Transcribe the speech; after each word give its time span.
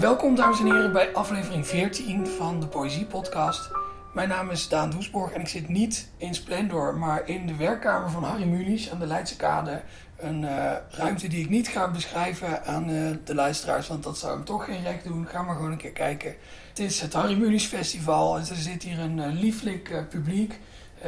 Welkom 0.00 0.34
dames 0.34 0.60
en 0.60 0.66
heren 0.66 0.92
bij 0.92 1.14
aflevering 1.14 1.66
14 1.66 2.26
van 2.26 2.60
de 2.60 2.66
Poëzie 2.66 3.04
Podcast. 3.04 3.70
Mijn 4.14 4.28
naam 4.28 4.50
is 4.50 4.68
Daan 4.68 4.90
Doesborg 4.90 5.32
en 5.32 5.40
ik 5.40 5.48
zit 5.48 5.68
niet 5.68 6.10
in 6.16 6.34
Splendor, 6.34 6.96
maar 6.96 7.28
in 7.28 7.46
de 7.46 7.56
werkkamer 7.56 8.10
van 8.10 8.24
Harry 8.24 8.44
Mulisch 8.44 8.90
aan 8.90 8.98
de 8.98 9.06
Leidse 9.06 9.36
Kade. 9.36 9.82
Een 10.16 10.42
uh, 10.42 10.72
ruimte 10.90 11.28
die 11.28 11.40
ik 11.40 11.48
niet 11.48 11.68
ga 11.68 11.90
beschrijven 11.90 12.64
aan 12.64 12.90
uh, 12.90 13.16
de 13.24 13.34
luisteraars, 13.34 13.88
want 13.88 14.02
dat 14.02 14.18
zou 14.18 14.32
hem 14.32 14.44
toch 14.44 14.64
geen 14.64 14.82
recht 14.82 15.04
doen. 15.04 15.26
Ga 15.26 15.42
maar 15.42 15.54
gewoon 15.54 15.70
een 15.70 15.78
keer 15.78 15.92
kijken. 15.92 16.34
Het 16.68 16.78
is 16.78 17.00
het 17.00 17.12
Harry 17.12 17.38
Mulisch 17.38 17.66
Festival 17.66 18.36
en 18.36 18.40
er 18.40 18.56
zit 18.56 18.82
hier 18.82 18.98
een 18.98 19.18
uh, 19.18 19.26
lieflijk 19.40 20.08
publiek 20.08 20.60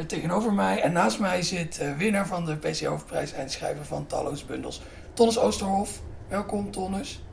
tegenover 0.07 0.53
mij. 0.53 0.81
En 0.81 0.91
naast 0.91 1.19
mij 1.19 1.41
zit 1.41 1.95
winnaar 1.97 2.27
van 2.27 2.45
de 2.45 2.55
PC 2.55 2.79
Hoofdprijs 2.79 3.33
en 3.33 3.49
schrijver 3.49 3.85
van 3.85 4.07
talloze 4.07 4.45
bundels, 4.45 4.81
Tonnes 5.13 5.39
Oosterhof. 5.39 6.01
Welkom 6.27 6.71
Tonnes. 6.71 7.23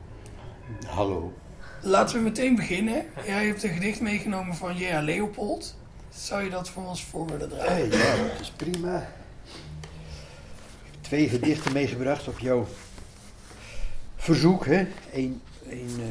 Hallo. 0.87 1.33
Laten 1.81 2.17
we 2.17 2.23
meteen 2.23 2.55
beginnen. 2.55 3.05
Jij 3.25 3.45
hebt 3.45 3.63
een 3.63 3.73
gedicht 3.73 4.01
meegenomen 4.01 4.55
van 4.55 4.77
J.A. 4.77 5.01
Leopold. 5.01 5.75
Zou 6.09 6.43
je 6.43 6.49
dat 6.49 6.69
voor 6.69 6.87
ons 6.87 7.03
voor 7.03 7.27
willen? 7.27 7.49
Hey, 7.53 7.87
ja, 7.89 8.15
dat 8.15 8.39
is 8.39 8.51
prima. 8.55 9.09
Twee 11.01 11.29
gedichten 11.29 11.73
meegebracht 11.73 12.27
op 12.27 12.39
jouw 12.39 12.67
verzoek. 14.15 14.65
Hè? 14.65 14.87
Eén, 15.13 15.41
één 15.69 15.89
uh, 15.99 16.05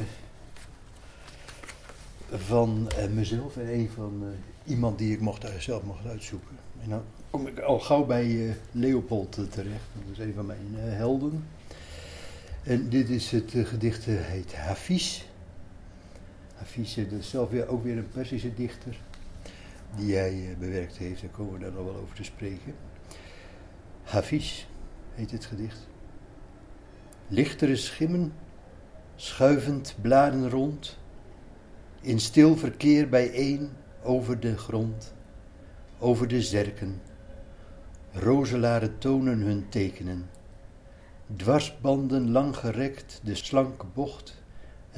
van 2.38 2.90
uh, 2.98 3.06
mezelf 3.06 3.56
en 3.56 3.68
één 3.68 3.90
van 3.94 4.20
uh, 4.22 4.28
iemand 4.72 4.98
die 4.98 5.12
ik 5.12 5.20
mocht, 5.20 5.44
zelf 5.58 5.82
mocht 5.82 6.06
uitzoeken. 6.06 6.56
En 6.82 6.90
dan 6.90 7.02
kom 7.30 7.46
ik 7.46 7.58
al 7.58 7.80
gauw 7.80 8.04
bij 8.04 8.56
Leopold 8.72 9.32
terecht. 9.32 9.84
Dat 9.92 10.12
is 10.12 10.18
een 10.18 10.34
van 10.34 10.46
mijn 10.46 10.74
helden. 10.74 11.46
En 12.62 12.88
dit 12.88 13.08
is 13.08 13.30
het 13.30 13.52
gedicht, 13.54 14.04
heet 14.04 14.54
Hafiz. 14.54 15.22
Hafiz 16.58 16.96
is 16.96 17.30
zelf 17.30 17.50
weer, 17.50 17.68
ook 17.68 17.82
weer 17.82 17.96
een 17.96 18.08
Persische 18.08 18.54
dichter. 18.54 19.00
Die 19.96 20.16
hij 20.16 20.56
bewerkt 20.58 20.96
heeft, 20.96 21.20
daar 21.20 21.30
komen 21.30 21.52
we 21.52 21.58
daar 21.58 21.72
nog 21.72 21.84
wel 21.84 21.96
over 21.96 22.14
te 22.14 22.24
spreken. 22.24 22.74
Hafiz 24.02 24.66
heet 25.14 25.30
het 25.30 25.44
gedicht. 25.44 25.88
Lichtere 27.28 27.76
schimmen, 27.76 28.32
schuivend 29.16 29.96
bladen 30.00 30.50
rond, 30.50 30.98
in 32.00 32.20
stil 32.20 32.56
verkeer 32.56 33.08
bijeen 33.08 33.70
over 34.02 34.40
de 34.40 34.56
grond, 34.56 35.14
over 35.98 36.28
de 36.28 36.42
zerken. 36.42 37.00
Rozelaren 38.12 38.98
tonen 38.98 39.40
hun 39.40 39.68
tekenen, 39.68 40.30
dwarsbanden 41.36 42.30
lang 42.30 42.56
gerekt, 42.56 43.20
de 43.24 43.34
slanke 43.34 43.86
bocht, 43.86 44.42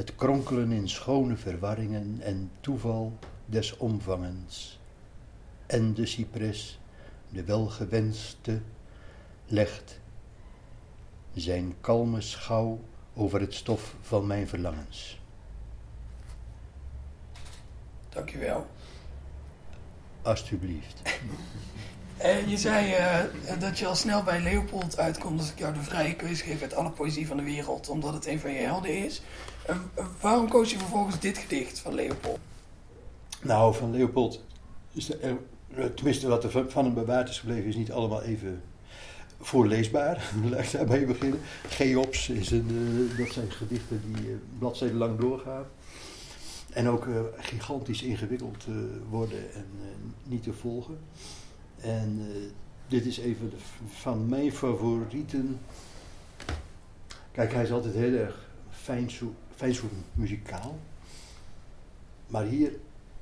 het 0.01 0.15
kronkelen 0.15 0.73
in 0.73 0.89
schone 0.89 1.37
verwarringen 1.37 2.21
en 2.21 2.51
toeval 2.61 3.19
des 3.47 3.77
omvangens. 3.77 4.81
En 5.67 5.95
de 5.95 6.07
cipres, 6.07 6.81
de 7.29 7.45
welgewenste, 7.45 8.61
legt 9.47 10.01
zijn 11.35 11.75
kalme 11.81 12.21
schouw 12.21 12.81
over 13.15 13.41
het 13.41 13.55
stof 13.55 13.97
van 14.01 14.27
mijn 14.27 14.49
verlangens. 14.49 15.21
Dankjewel. 18.09 18.67
Alsjeblieft. 20.23 21.03
En 22.21 22.49
je 22.49 22.57
zei 22.57 22.91
uh, 22.91 23.61
dat 23.61 23.79
je 23.79 23.87
al 23.87 23.95
snel 23.95 24.23
bij 24.23 24.41
Leopold 24.41 24.99
uitkomt 24.99 25.39
als 25.39 25.51
ik 25.51 25.59
jou 25.59 25.75
de 25.75 25.83
vrije 25.83 26.17
keuze 26.17 26.45
geef 26.45 26.63
uit 26.63 26.75
alle 26.75 26.91
poëzie 26.91 27.27
van 27.27 27.37
de 27.37 27.43
wereld, 27.43 27.89
omdat 27.89 28.15
het 28.15 28.27
een 28.27 28.41
van 28.41 28.53
je 28.53 28.59
helden 28.59 29.05
is. 29.05 29.23
Uh, 29.71 29.77
waarom 30.21 30.49
koos 30.49 30.71
je 30.71 30.79
vervolgens 30.79 31.21
dit 31.21 31.39
gedicht 31.39 31.79
van 31.79 31.95
Leopold? 31.95 32.39
Nou, 33.43 33.75
van 33.75 33.91
Leopold, 33.91 34.45
is 34.93 35.11
er, 35.11 35.37
tenminste 35.95 36.29
wat 36.29 36.45
er 36.45 36.65
van 36.71 36.85
hem 36.85 36.95
bewaard 36.95 37.29
is 37.29 37.39
gebleven, 37.39 37.69
is 37.69 37.77
niet 37.77 37.93
allemaal 37.93 38.23
even 38.23 38.63
voorleesbaar. 39.41 40.33
Laat 40.51 40.63
ik 40.63 40.73
daarmee 40.73 41.07
beginnen. 41.07 41.41
Geops 41.69 42.29
is 42.29 42.51
een, 42.51 43.11
dat 43.19 43.33
zijn 43.33 43.51
gedichten 43.51 44.03
die 44.07 44.39
bladzijden 44.59 44.97
lang 44.97 45.19
doorgaan. 45.19 45.65
En 46.71 46.89
ook 46.89 47.07
gigantisch 47.37 48.03
ingewikkeld 48.03 48.65
worden 49.09 49.53
en 49.55 49.67
niet 50.23 50.43
te 50.43 50.53
volgen. 50.53 50.99
En 51.81 52.27
dit 52.89 53.07
is 53.07 53.19
even 53.19 53.53
van 53.87 54.29
mijn 54.29 54.53
favorieten. 54.53 55.61
Kijk, 57.33 57.53
hij 57.53 57.63
is 57.63 57.73
altijd 57.73 57.95
heel 57.95 58.15
erg 58.15 58.49
fijnzoet 59.55 59.93
muzikaal. 60.15 60.79
Maar 62.27 62.45
hier, 62.45 62.73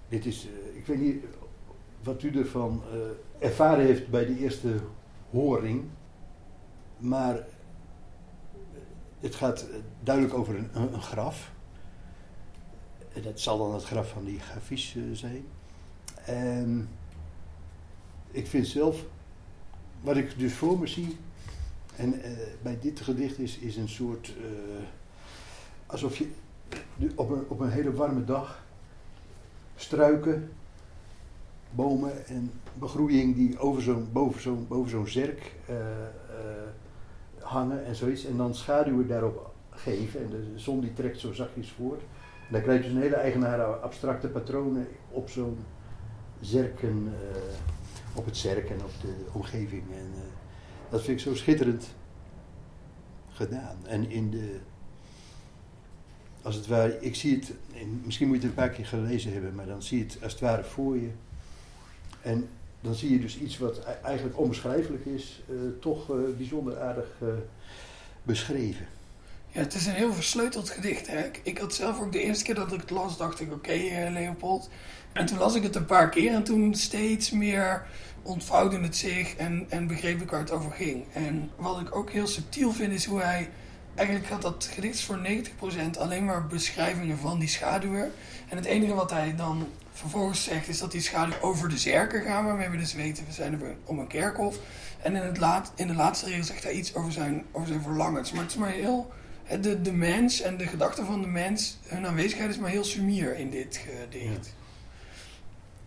dit 0.08 0.26
is, 0.26 0.48
ik 0.74 0.86
weet 0.86 1.00
niet 1.00 1.24
wat 2.02 2.22
u 2.22 2.38
ervan 2.38 2.82
ervaren 3.38 3.84
heeft 3.84 4.08
bij 4.08 4.26
de 4.26 4.38
eerste 4.38 4.80
horing. 5.30 5.84
Maar 6.98 7.46
het 9.20 9.34
gaat 9.34 9.66
duidelijk 10.02 10.34
over 10.34 10.56
een, 10.56 10.68
een, 10.74 11.02
graf. 11.02 11.52
En 13.14 13.22
dat 13.22 13.40
zal 13.40 13.58
dan 13.58 13.74
het 13.74 13.84
graf 13.84 14.08
van 14.08 14.24
die 14.24 14.40
uh, 14.96 15.02
zijn. 15.12 15.44
En 16.24 16.88
ik 18.30 18.46
vind 18.46 18.66
zelf, 18.66 19.04
wat 20.00 20.16
ik 20.16 20.38
dus 20.38 20.52
voor 20.52 20.78
me 20.78 20.86
zie, 20.86 21.16
en 21.96 22.14
uh, 22.14 22.20
bij 22.62 22.78
dit 22.80 23.00
gedicht 23.00 23.38
is, 23.38 23.58
is 23.58 23.76
een 23.76 23.88
soort, 23.88 24.34
uh, 24.38 24.44
alsof 25.86 26.16
je 26.16 26.28
op 27.14 27.30
een, 27.30 27.44
op 27.48 27.60
een 27.60 27.70
hele 27.70 27.92
warme 27.92 28.24
dag 28.24 28.64
struiken, 29.76 30.50
bomen 31.70 32.26
en 32.26 32.50
begroeiing 32.74 33.34
die 33.34 33.58
over 33.58 33.82
zo'n, 33.82 34.08
boven 34.12 34.40
zo'n, 34.40 34.66
boven 34.68 34.90
zo'n 34.90 35.06
zerk 35.06 35.54
hangen 37.48 37.84
en 37.84 37.94
zoiets. 37.94 38.24
En 38.24 38.36
dan 38.36 38.54
schaduwen 38.54 39.08
daarop 39.08 39.54
geven. 39.70 40.22
En 40.22 40.30
de 40.30 40.52
zon 40.54 40.80
die 40.80 40.92
trekt 40.92 41.20
zo 41.20 41.32
zachtjes 41.32 41.70
voort. 41.70 42.02
Dan 42.50 42.62
krijg 42.62 42.78
je 42.78 42.84
dus 42.84 42.96
een 42.96 43.02
hele 43.02 43.16
eigenaar 43.16 43.60
abstracte 43.64 44.28
patronen 44.28 44.86
op 45.10 45.28
zo'n 45.28 45.58
zerken, 46.40 47.04
uh, 47.04 47.38
op 48.18 48.24
het 48.24 48.36
zerk 48.36 48.70
en 48.70 48.84
op 48.84 48.92
de 49.00 49.14
omgeving. 49.32 49.82
En 49.92 50.10
uh, 50.14 50.20
dat 50.90 51.02
vind 51.02 51.18
ik 51.18 51.24
zo 51.26 51.34
schitterend 51.34 51.86
gedaan. 53.32 53.76
En 53.86 54.10
in 54.10 54.30
de, 54.30 54.58
als 56.42 56.54
het 56.54 56.66
ware, 56.66 57.00
ik 57.00 57.14
zie 57.14 57.34
het, 57.34 57.52
misschien 58.04 58.28
moet 58.28 58.36
je 58.36 58.42
het 58.42 58.50
een 58.50 58.64
paar 58.64 58.74
keer 58.74 58.86
gelezen 58.86 59.32
hebben, 59.32 59.54
maar 59.54 59.66
dan 59.66 59.82
zie 59.82 59.98
je 59.98 60.04
het 60.04 60.18
als 60.22 60.32
het 60.32 60.40
ware 60.40 60.64
voor 60.64 60.96
je. 60.96 61.10
En 62.22 62.48
dan 62.80 62.94
zie 62.94 63.12
je 63.12 63.20
dus 63.20 63.38
iets 63.38 63.58
wat 63.58 63.84
eigenlijk 64.02 64.38
onbeschrijfelijk 64.38 65.04
is, 65.04 65.42
uh, 65.50 65.60
toch 65.80 66.10
uh, 66.10 66.36
bijzonder 66.36 66.80
aardig 66.80 67.06
beschreven. 68.22 68.86
Ja, 69.50 69.60
het 69.60 69.74
is 69.74 69.86
een 69.86 69.94
heel 69.94 70.12
versleuteld 70.12 70.70
gedicht. 70.70 71.06
Hè? 71.06 71.30
Ik, 71.42 71.58
had 71.58 71.74
zelf 71.74 72.00
ook 72.00 72.12
de 72.12 72.22
eerste 72.22 72.44
keer 72.44 72.54
dat 72.54 72.72
ik 72.72 72.80
het 72.80 72.90
las, 72.90 73.16
dacht 73.16 73.40
ik, 73.40 73.52
oké, 73.52 73.70
okay, 73.70 74.12
Leopold. 74.12 74.68
En 75.12 75.26
toen 75.26 75.38
las 75.38 75.54
ik 75.54 75.62
het 75.62 75.74
een 75.74 75.84
paar 75.84 76.08
keer 76.08 76.32
en 76.32 76.42
toen 76.44 76.74
steeds 76.74 77.30
meer 77.30 77.86
ontvouwde 78.22 78.78
het 78.78 78.96
zich 78.96 79.36
en, 79.36 79.66
en 79.68 79.86
begreep 79.86 80.22
ik 80.22 80.30
waar 80.30 80.40
het 80.40 80.50
over 80.50 80.70
ging. 80.70 81.04
En 81.12 81.50
wat 81.56 81.80
ik 81.80 81.96
ook 81.96 82.10
heel 82.10 82.26
subtiel 82.26 82.72
vind, 82.72 82.92
is 82.92 83.04
hoe 83.04 83.20
hij... 83.20 83.50
Eigenlijk 83.94 84.28
gaat 84.28 84.42
dat 84.42 84.68
gedicht 84.72 85.00
voor 85.00 85.18
90% 85.96 85.98
alleen 85.98 86.24
maar 86.24 86.46
beschrijvingen 86.46 87.18
van 87.18 87.38
die 87.38 87.48
schaduwen. 87.48 88.12
En 88.48 88.56
het 88.56 88.66
enige 88.66 88.94
wat 88.94 89.10
hij 89.10 89.34
dan 89.36 89.68
vervolgens 89.92 90.44
zegt, 90.44 90.68
is 90.68 90.78
dat 90.78 90.92
die 90.92 91.00
schaduw 91.00 91.40
over 91.40 91.68
de 91.68 91.78
zerken 91.78 92.22
gaan, 92.22 92.44
waarmee 92.44 92.68
we 92.68 92.76
dus 92.76 92.94
weten, 92.94 93.24
we 93.26 93.32
zijn 93.32 93.60
om 93.84 93.98
een 93.98 94.06
kerkhof. 94.06 94.58
En 95.02 95.16
in, 95.16 95.22
het 95.22 95.38
laat, 95.38 95.72
in 95.74 95.86
de 95.86 95.94
laatste 95.94 96.26
regel 96.26 96.44
zegt 96.44 96.62
hij 96.62 96.72
iets 96.72 96.94
over 96.94 97.12
zijn, 97.12 97.44
over 97.52 97.68
zijn 97.68 97.82
verlangens. 97.82 98.32
Maar 98.32 98.42
het 98.42 98.50
is 98.50 98.58
maar 98.58 98.70
heel, 98.70 99.12
de, 99.60 99.80
de 99.80 99.92
mens 99.92 100.40
en 100.40 100.56
de 100.56 100.66
gedachten 100.66 101.06
van 101.06 101.20
de 101.20 101.28
mens, 101.28 101.78
hun 101.86 102.06
aanwezigheid 102.06 102.50
is 102.50 102.58
maar 102.58 102.70
heel 102.70 102.84
sumier 102.84 103.36
in 103.36 103.50
dit 103.50 103.76
gedicht. 103.76 104.54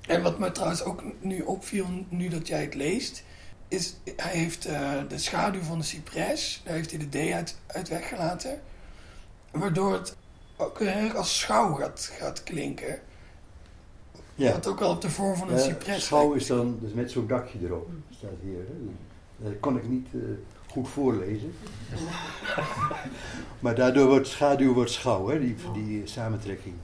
En 0.01 0.21
wat 0.21 0.39
me 0.39 0.51
trouwens 0.51 0.83
ook 0.83 1.03
nu 1.19 1.41
opviel, 1.41 1.87
nu 2.09 2.27
dat 2.27 2.47
jij 2.47 2.61
het 2.61 2.75
leest, 2.75 3.23
is 3.67 3.95
hij 4.15 4.31
heeft 4.31 4.67
uh, 4.67 4.91
de 5.07 5.17
schaduw 5.17 5.61
van 5.61 5.79
de 5.79 5.85
cipres, 5.85 6.61
daar 6.63 6.73
heeft 6.73 6.91
hij 6.91 6.99
de 7.09 7.29
D 7.29 7.31
uit, 7.31 7.57
uit 7.67 7.89
weggelaten. 7.89 8.61
Waardoor 9.51 9.93
het 9.93 10.15
ook 10.57 10.79
heel 10.79 10.87
erg 10.87 11.15
als 11.15 11.39
schouw 11.39 11.73
gaat, 11.73 12.11
gaat 12.17 12.43
klinken. 12.43 12.99
Ja. 14.35 14.51
Wat 14.51 14.67
ook 14.67 14.81
al 14.81 14.91
op 14.91 15.01
de 15.01 15.09
vorm 15.09 15.35
van 15.37 15.49
een 15.49 15.57
ja, 15.57 15.63
cipres. 15.63 16.05
Schouw 16.05 16.33
is 16.33 16.47
dan 16.47 16.77
dus 16.81 16.93
met 16.93 17.11
zo'n 17.11 17.27
dakje 17.27 17.59
erop, 17.63 17.89
staat 18.09 18.29
hier. 18.43 18.57
Hè. 18.57 18.73
Dat 19.49 19.59
kon 19.59 19.77
ik 19.77 19.87
niet 19.87 20.07
uh, 20.11 20.23
goed 20.71 20.89
voorlezen. 20.89 21.53
maar 23.59 23.75
daardoor 23.75 24.07
wordt 24.07 24.27
schaduw 24.27 24.73
wordt 24.73 24.91
schouw, 24.91 25.27
hè, 25.27 25.39
die, 25.39 25.55
die 25.73 26.07
samentrekking. 26.07 26.75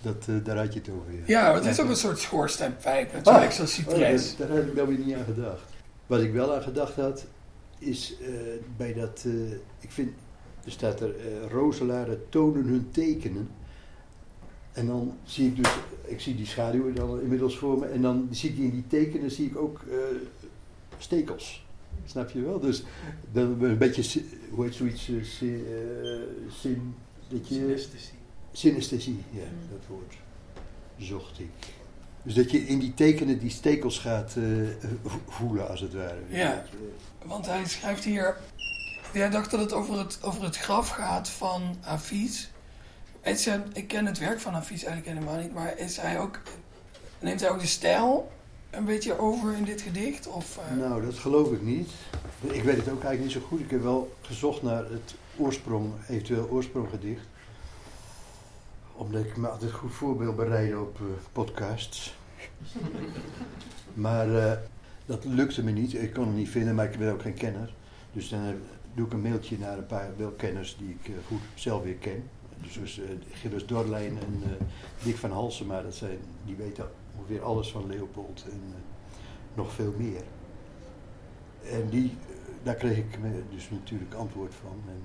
Dat, 0.00 0.26
uh, 0.30 0.44
daar 0.44 0.56
had 0.56 0.72
je 0.72 0.78
het 0.78 0.88
over. 0.88 1.12
Ja, 1.12 1.22
ja 1.26 1.54
het 1.54 1.64
is 1.64 1.80
ook 1.80 1.88
een 1.88 1.96
soort 1.96 2.18
schoorsteenpijp, 2.18 3.12
natuurlijk, 3.12 3.44
ah, 3.44 3.50
zo'n 3.50 3.66
cipres. 3.66 4.32
Oh, 4.32 4.38
daar, 4.38 4.48
daar, 4.48 4.56
heb 4.56 4.66
ik 4.66 4.76
dan 4.76 4.86
weer 4.86 4.98
niet 4.98 5.14
aan 5.14 5.24
gedacht. 5.24 5.62
Wat 6.06 6.20
ik 6.20 6.32
wel 6.32 6.54
aan 6.54 6.62
gedacht 6.62 6.96
had, 6.96 7.24
is 7.78 8.16
uh, 8.20 8.28
bij 8.76 8.94
dat, 8.94 9.24
ik 9.80 9.90
vind 9.90 10.10
Er 10.64 10.70
staat 10.70 11.00
er, 11.00 11.08
uh, 11.08 11.50
rozelaren 11.50 12.28
tonen 12.28 12.64
hun 12.64 12.88
tekenen. 12.90 13.48
En 14.72 14.86
dan 14.86 15.16
zie 15.24 15.46
ik 15.46 15.56
dus, 15.56 15.74
ik 16.04 16.20
zie 16.20 16.34
die 16.34 16.46
schaduwen 16.46 16.94
dan 16.94 17.20
inmiddels 17.20 17.58
voor 17.58 17.78
me. 17.78 17.86
En 17.86 18.02
dan 18.02 18.28
zie 18.30 18.50
ik 18.50 18.58
in 18.58 18.70
die 18.70 18.86
tekenen 18.86 19.30
zie 19.30 19.46
ik 19.46 19.56
ook 19.56 19.80
uh, 19.88 19.96
stekels. 20.98 21.66
Snap 22.04 22.30
je 22.30 22.40
wel? 22.42 22.60
Dus 22.60 22.82
dan 23.32 23.62
een 23.62 23.78
beetje, 23.78 24.22
hoe 24.50 24.64
heet 24.64 24.74
zoiets, 24.74 25.08
uh, 25.08 25.24
sin, 26.50 26.94
dat 27.28 27.48
je, 27.48 27.54
synesthesie. 27.54 28.18
Synesthesie, 28.52 29.22
ja, 29.30 29.44
dat 29.70 29.86
woord 29.88 30.14
zocht 30.96 31.38
ik. 31.38 31.50
Dus 32.22 32.34
dat 32.34 32.50
je 32.50 32.66
in 32.66 32.78
die 32.78 32.94
tekenen 32.94 33.38
die 33.38 33.50
stekels 33.50 33.98
gaat 33.98 34.34
uh, 34.38 34.68
voelen, 35.28 35.68
als 35.68 35.80
het 35.80 35.94
ware. 35.94 36.20
Ja, 36.28 36.64
want 37.24 37.46
hij 37.46 37.66
schrijft 37.66 38.04
hier... 38.04 38.36
Jij 39.12 39.30
dacht 39.30 39.50
dat 39.50 39.60
het 39.60 39.72
over 39.72 39.98
het, 39.98 40.18
over 40.22 40.42
het 40.42 40.56
graf 40.56 40.88
gaat 40.88 41.28
van 41.28 41.76
Hafiz. 41.80 42.48
Ik 43.72 43.88
ken 43.88 44.06
het 44.06 44.18
werk 44.18 44.40
van 44.40 44.52
Hafiz 44.52 44.84
eigenlijk 44.84 45.18
helemaal 45.18 45.42
niet, 45.42 45.54
maar 45.54 45.78
is 45.78 45.96
hij 45.96 46.20
ook, 46.20 46.40
neemt 47.18 47.40
hij 47.40 47.50
ook 47.50 47.60
de 47.60 47.66
stijl 47.66 48.30
een 48.72 48.84
beetje 48.84 49.18
over 49.18 49.52
in 49.52 49.64
dit 49.64 49.80
gedicht? 49.80 50.26
Of, 50.26 50.58
uh... 50.58 50.78
Nou, 50.78 51.04
dat 51.04 51.18
geloof 51.18 51.52
ik 51.52 51.62
niet. 51.62 51.90
Ik 52.40 52.62
weet 52.62 52.76
het 52.76 52.88
ook 52.88 53.02
eigenlijk 53.02 53.22
niet 53.22 53.32
zo 53.32 53.40
goed. 53.40 53.60
Ik 53.60 53.70
heb 53.70 53.82
wel 53.82 54.12
gezocht 54.20 54.62
naar 54.62 54.84
het 54.90 55.14
oorsprong, 55.36 55.92
eventueel 56.08 56.48
oorsprong-gedicht 56.50 57.26
omdat 59.02 59.24
ik 59.24 59.36
me 59.36 59.48
altijd 59.48 59.72
goed 59.72 59.92
voorbeeld 59.92 60.36
bereiden 60.36 60.80
op 60.80 60.98
uh, 61.00 61.06
podcasts. 61.32 62.16
maar 63.94 64.28
uh, 64.28 64.52
dat 65.06 65.24
lukte 65.24 65.64
me 65.64 65.70
niet. 65.70 65.94
Ik 65.94 66.12
kon 66.12 66.26
het 66.26 66.36
niet 66.36 66.48
vinden, 66.48 66.74
maar 66.74 66.92
ik 66.92 66.98
ben 66.98 67.12
ook 67.12 67.22
geen 67.22 67.34
kenner. 67.34 67.74
Dus 68.12 68.28
dan 68.28 68.54
doe 68.94 69.06
ik 69.06 69.12
een 69.12 69.20
mailtje 69.20 69.58
naar 69.58 69.78
een 69.78 69.86
paar 69.86 70.10
welkenners 70.16 70.76
die 70.78 70.96
ik 71.00 71.14
goed 71.26 71.40
zelf 71.54 71.82
weer 71.82 71.94
ken. 71.94 72.22
Dus, 72.62 72.72
dus 72.72 73.00
Gilles 73.32 73.66
Dorlijn 73.66 74.18
en 74.18 74.42
Dick 75.02 75.16
van 75.16 75.30
Halsema, 75.30 75.82
dat 75.82 75.94
zijn, 75.94 76.18
die 76.44 76.56
weten 76.56 76.90
ongeveer 77.16 77.42
alles 77.42 77.70
van 77.70 77.86
Leopold 77.86 78.44
en 78.50 78.60
nog 79.54 79.72
veel 79.72 79.94
meer. 79.96 80.22
En 81.70 81.88
die, 81.90 82.16
daar 82.62 82.74
kreeg 82.74 82.96
ik 82.96 83.18
dus 83.50 83.70
natuurlijk 83.70 84.14
antwoord 84.14 84.54
van. 84.54 84.80
En 84.88 85.02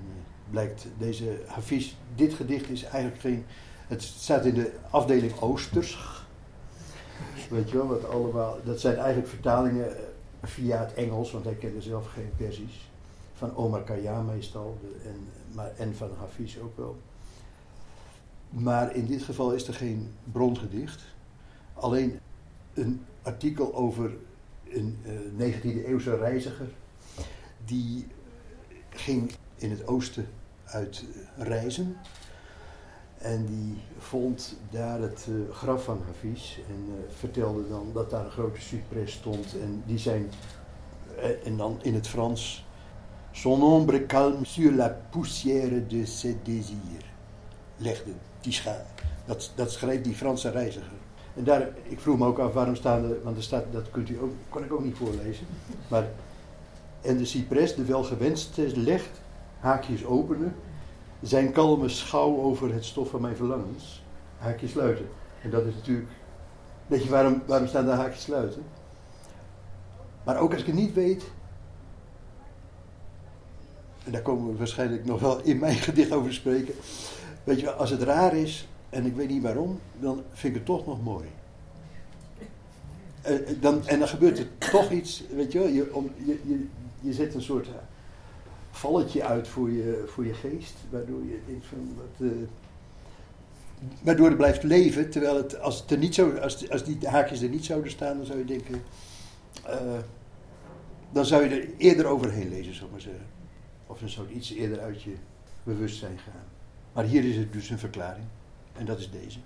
blijkt 0.50 0.86
deze 0.98 1.42
Hafiz, 1.46 1.94
dit 2.14 2.34
gedicht 2.34 2.70
is 2.70 2.82
eigenlijk 2.82 3.20
geen 3.20 3.44
het 3.88 4.02
staat 4.02 4.44
in 4.44 4.54
de 4.54 4.72
afdeling 4.90 5.40
Oosters. 5.40 6.22
Weet 7.50 7.70
je 7.70 7.76
wel, 7.76 7.86
wat 7.86 8.08
allemaal, 8.08 8.56
dat 8.64 8.80
zijn 8.80 8.96
eigenlijk 8.96 9.28
vertalingen 9.28 9.96
eh, 9.96 10.02
via 10.42 10.78
het 10.78 10.94
Engels, 10.94 11.32
want 11.32 11.44
hij 11.44 11.54
kende 11.54 11.82
zelf 11.82 12.12
geen 12.12 12.32
Persisch. 12.36 12.90
Van 13.34 13.56
Omar 13.56 13.82
Khayyam 13.82 14.26
meestal, 14.26 14.78
en, 15.04 15.28
maar, 15.52 15.72
en 15.76 15.94
van 15.96 16.10
Hafiz 16.18 16.58
ook 16.58 16.76
wel. 16.76 16.96
Maar 18.48 18.94
in 18.94 19.06
dit 19.06 19.22
geval 19.22 19.52
is 19.52 19.68
er 19.68 19.74
geen 19.74 20.12
brongedicht. 20.32 21.02
Alleen 21.80 22.20
een 22.74 23.04
artikel 23.22 23.74
over 23.74 24.16
een 24.68 24.98
uh, 25.38 25.52
19e 25.52 25.86
eeuwse 25.86 26.16
reiziger. 26.16 26.68
Die 27.64 28.06
ging 28.90 29.32
in 29.56 29.70
het 29.70 29.86
oosten 29.86 30.28
uit 30.64 31.04
reizen. 31.36 31.96
En 33.18 33.46
die 33.46 33.76
vond 33.98 34.56
daar 34.70 35.00
het 35.00 35.26
uh, 35.28 35.54
graf 35.54 35.84
van 35.84 36.02
Hafiz 36.06 36.58
en 36.68 37.04
vertelde 37.08 37.68
dan 37.68 37.90
dat 37.92 38.10
daar 38.10 38.24
een 38.24 38.30
grote 38.30 38.60
cypress 38.60 39.14
stond. 39.14 39.56
En 39.60 39.82
die 39.86 39.98
zijn, 39.98 40.30
en 41.44 41.56
dan 41.56 41.78
in 41.82 41.94
het 41.94 42.08
Frans, 42.08 42.66
Son 43.32 43.62
ombre 43.62 44.00
calme 44.06 44.44
sur 44.44 44.72
la 44.72 44.88
poussière 44.88 45.80
de 45.88 46.04
ses 46.04 46.34
désirs. 46.44 47.04
Legde 47.78 48.12
die 48.40 48.52
schaar. 48.52 48.84
Dat, 49.26 49.52
dat 49.54 49.70
schreef 49.70 50.02
die 50.02 50.14
Franse 50.14 50.50
reiziger. 50.50 51.07
En 51.38 51.44
daar, 51.44 51.68
ik 51.82 52.00
vroeg 52.00 52.18
me 52.18 52.26
ook 52.26 52.38
af 52.38 52.52
waarom 52.52 52.74
staan 52.74 53.04
er, 53.04 53.22
want 53.22 53.36
er 53.36 53.42
staat, 53.42 53.64
dat 53.70 53.90
kunt 53.90 54.08
u 54.08 54.18
ook, 54.20 54.32
kan 54.48 54.64
ik 54.64 54.72
ook 54.72 54.84
niet 54.84 54.96
voorlezen. 54.96 55.46
Maar, 55.88 56.08
en 57.00 57.16
de 57.16 57.24
cypress, 57.24 57.74
de 57.74 57.84
welgewenste, 57.84 58.76
legt, 58.76 59.20
haakjes 59.60 60.04
openen, 60.04 60.54
zijn 61.22 61.52
kalme 61.52 61.88
schouw 61.88 62.36
over 62.36 62.72
het 62.72 62.84
stof 62.84 63.10
van 63.10 63.20
mijn 63.20 63.36
verlangens. 63.36 64.04
Haakjes 64.38 64.70
sluiten. 64.70 65.08
En 65.42 65.50
dat 65.50 65.66
is 65.66 65.74
natuurlijk. 65.74 66.10
Weet 66.86 67.02
je 67.02 67.10
waarom, 67.10 67.42
waarom 67.46 67.68
staan 67.68 67.86
daar 67.86 67.96
haakjes 67.96 68.22
sluiten? 68.22 68.62
Maar 70.24 70.36
ook 70.36 70.50
als 70.50 70.60
ik 70.60 70.66
het 70.66 70.74
niet 70.74 70.94
weet. 70.94 71.24
En 74.04 74.12
daar 74.12 74.22
komen 74.22 74.52
we 74.52 74.58
waarschijnlijk 74.58 75.04
nog 75.04 75.20
wel 75.20 75.40
in 75.42 75.58
mijn 75.58 75.76
gedicht 75.76 76.12
over 76.12 76.32
spreken. 76.32 76.74
Weet 77.44 77.60
je, 77.60 77.72
als 77.72 77.90
het 77.90 78.02
raar 78.02 78.36
is 78.36 78.68
en 78.90 79.06
ik 79.06 79.14
weet 79.14 79.28
niet 79.28 79.42
waarom, 79.42 79.80
dan 80.00 80.22
vind 80.32 80.52
ik 80.52 80.54
het 80.54 80.64
toch 80.64 80.86
nog 80.86 81.02
mooi. 81.02 81.26
Uh, 83.28 83.60
dan, 83.60 83.86
en 83.86 83.98
dan 83.98 84.08
gebeurt 84.08 84.38
er 84.38 84.46
toch 84.58 84.90
iets, 84.90 85.24
weet 85.30 85.52
je 85.52 85.58
wel, 85.58 85.68
je, 85.68 85.94
om, 85.94 86.10
je, 86.24 86.40
je, 86.44 86.66
je 87.00 87.12
zet 87.12 87.34
een 87.34 87.42
soort 87.42 87.68
valletje 88.70 89.24
uit 89.24 89.48
voor 89.48 89.70
je, 89.70 90.04
voor 90.06 90.26
je 90.26 90.34
geest, 90.34 90.74
waardoor 90.90 91.24
je 91.24 91.40
denkt 91.46 91.66
van 91.66 91.94
wat. 91.96 92.30
Uh, 92.30 92.32
waardoor 94.02 94.26
het 94.26 94.36
blijft 94.36 94.62
leven, 94.62 95.10
terwijl 95.10 95.36
het, 95.36 95.60
als, 95.60 95.80
het 95.80 95.90
er 95.90 95.98
niet 95.98 96.14
zo, 96.14 96.30
als, 96.30 96.70
als 96.70 96.84
die 96.84 96.98
haakjes 97.08 97.42
er 97.42 97.48
niet 97.48 97.64
zouden 97.64 97.90
staan, 97.90 98.16
dan 98.16 98.26
zou 98.26 98.38
je 98.38 98.44
denken. 98.44 98.82
Dan 101.12 101.26
zou 101.26 101.44
je 101.44 101.60
er 101.60 101.68
eerder 101.76 102.06
overheen 102.06 102.48
lezen, 102.48 102.72
ik 102.72 102.90
maar 102.90 103.00
zeggen. 103.00 103.26
Of 103.86 103.98
dan 103.98 104.08
zou 104.08 104.26
het 104.26 104.36
iets 104.36 104.52
eerder 104.52 104.80
uit 104.80 105.02
je 105.02 105.14
bewustzijn 105.62 106.18
gaan. 106.18 106.46
Maar 106.92 107.04
hier 107.04 107.24
is 107.24 107.36
het 107.36 107.52
dus 107.52 107.70
een 107.70 107.78
verklaring. 107.78 108.26
En 108.78 108.84
dat 108.84 108.98
is 108.98 109.10
deze. 109.10 109.38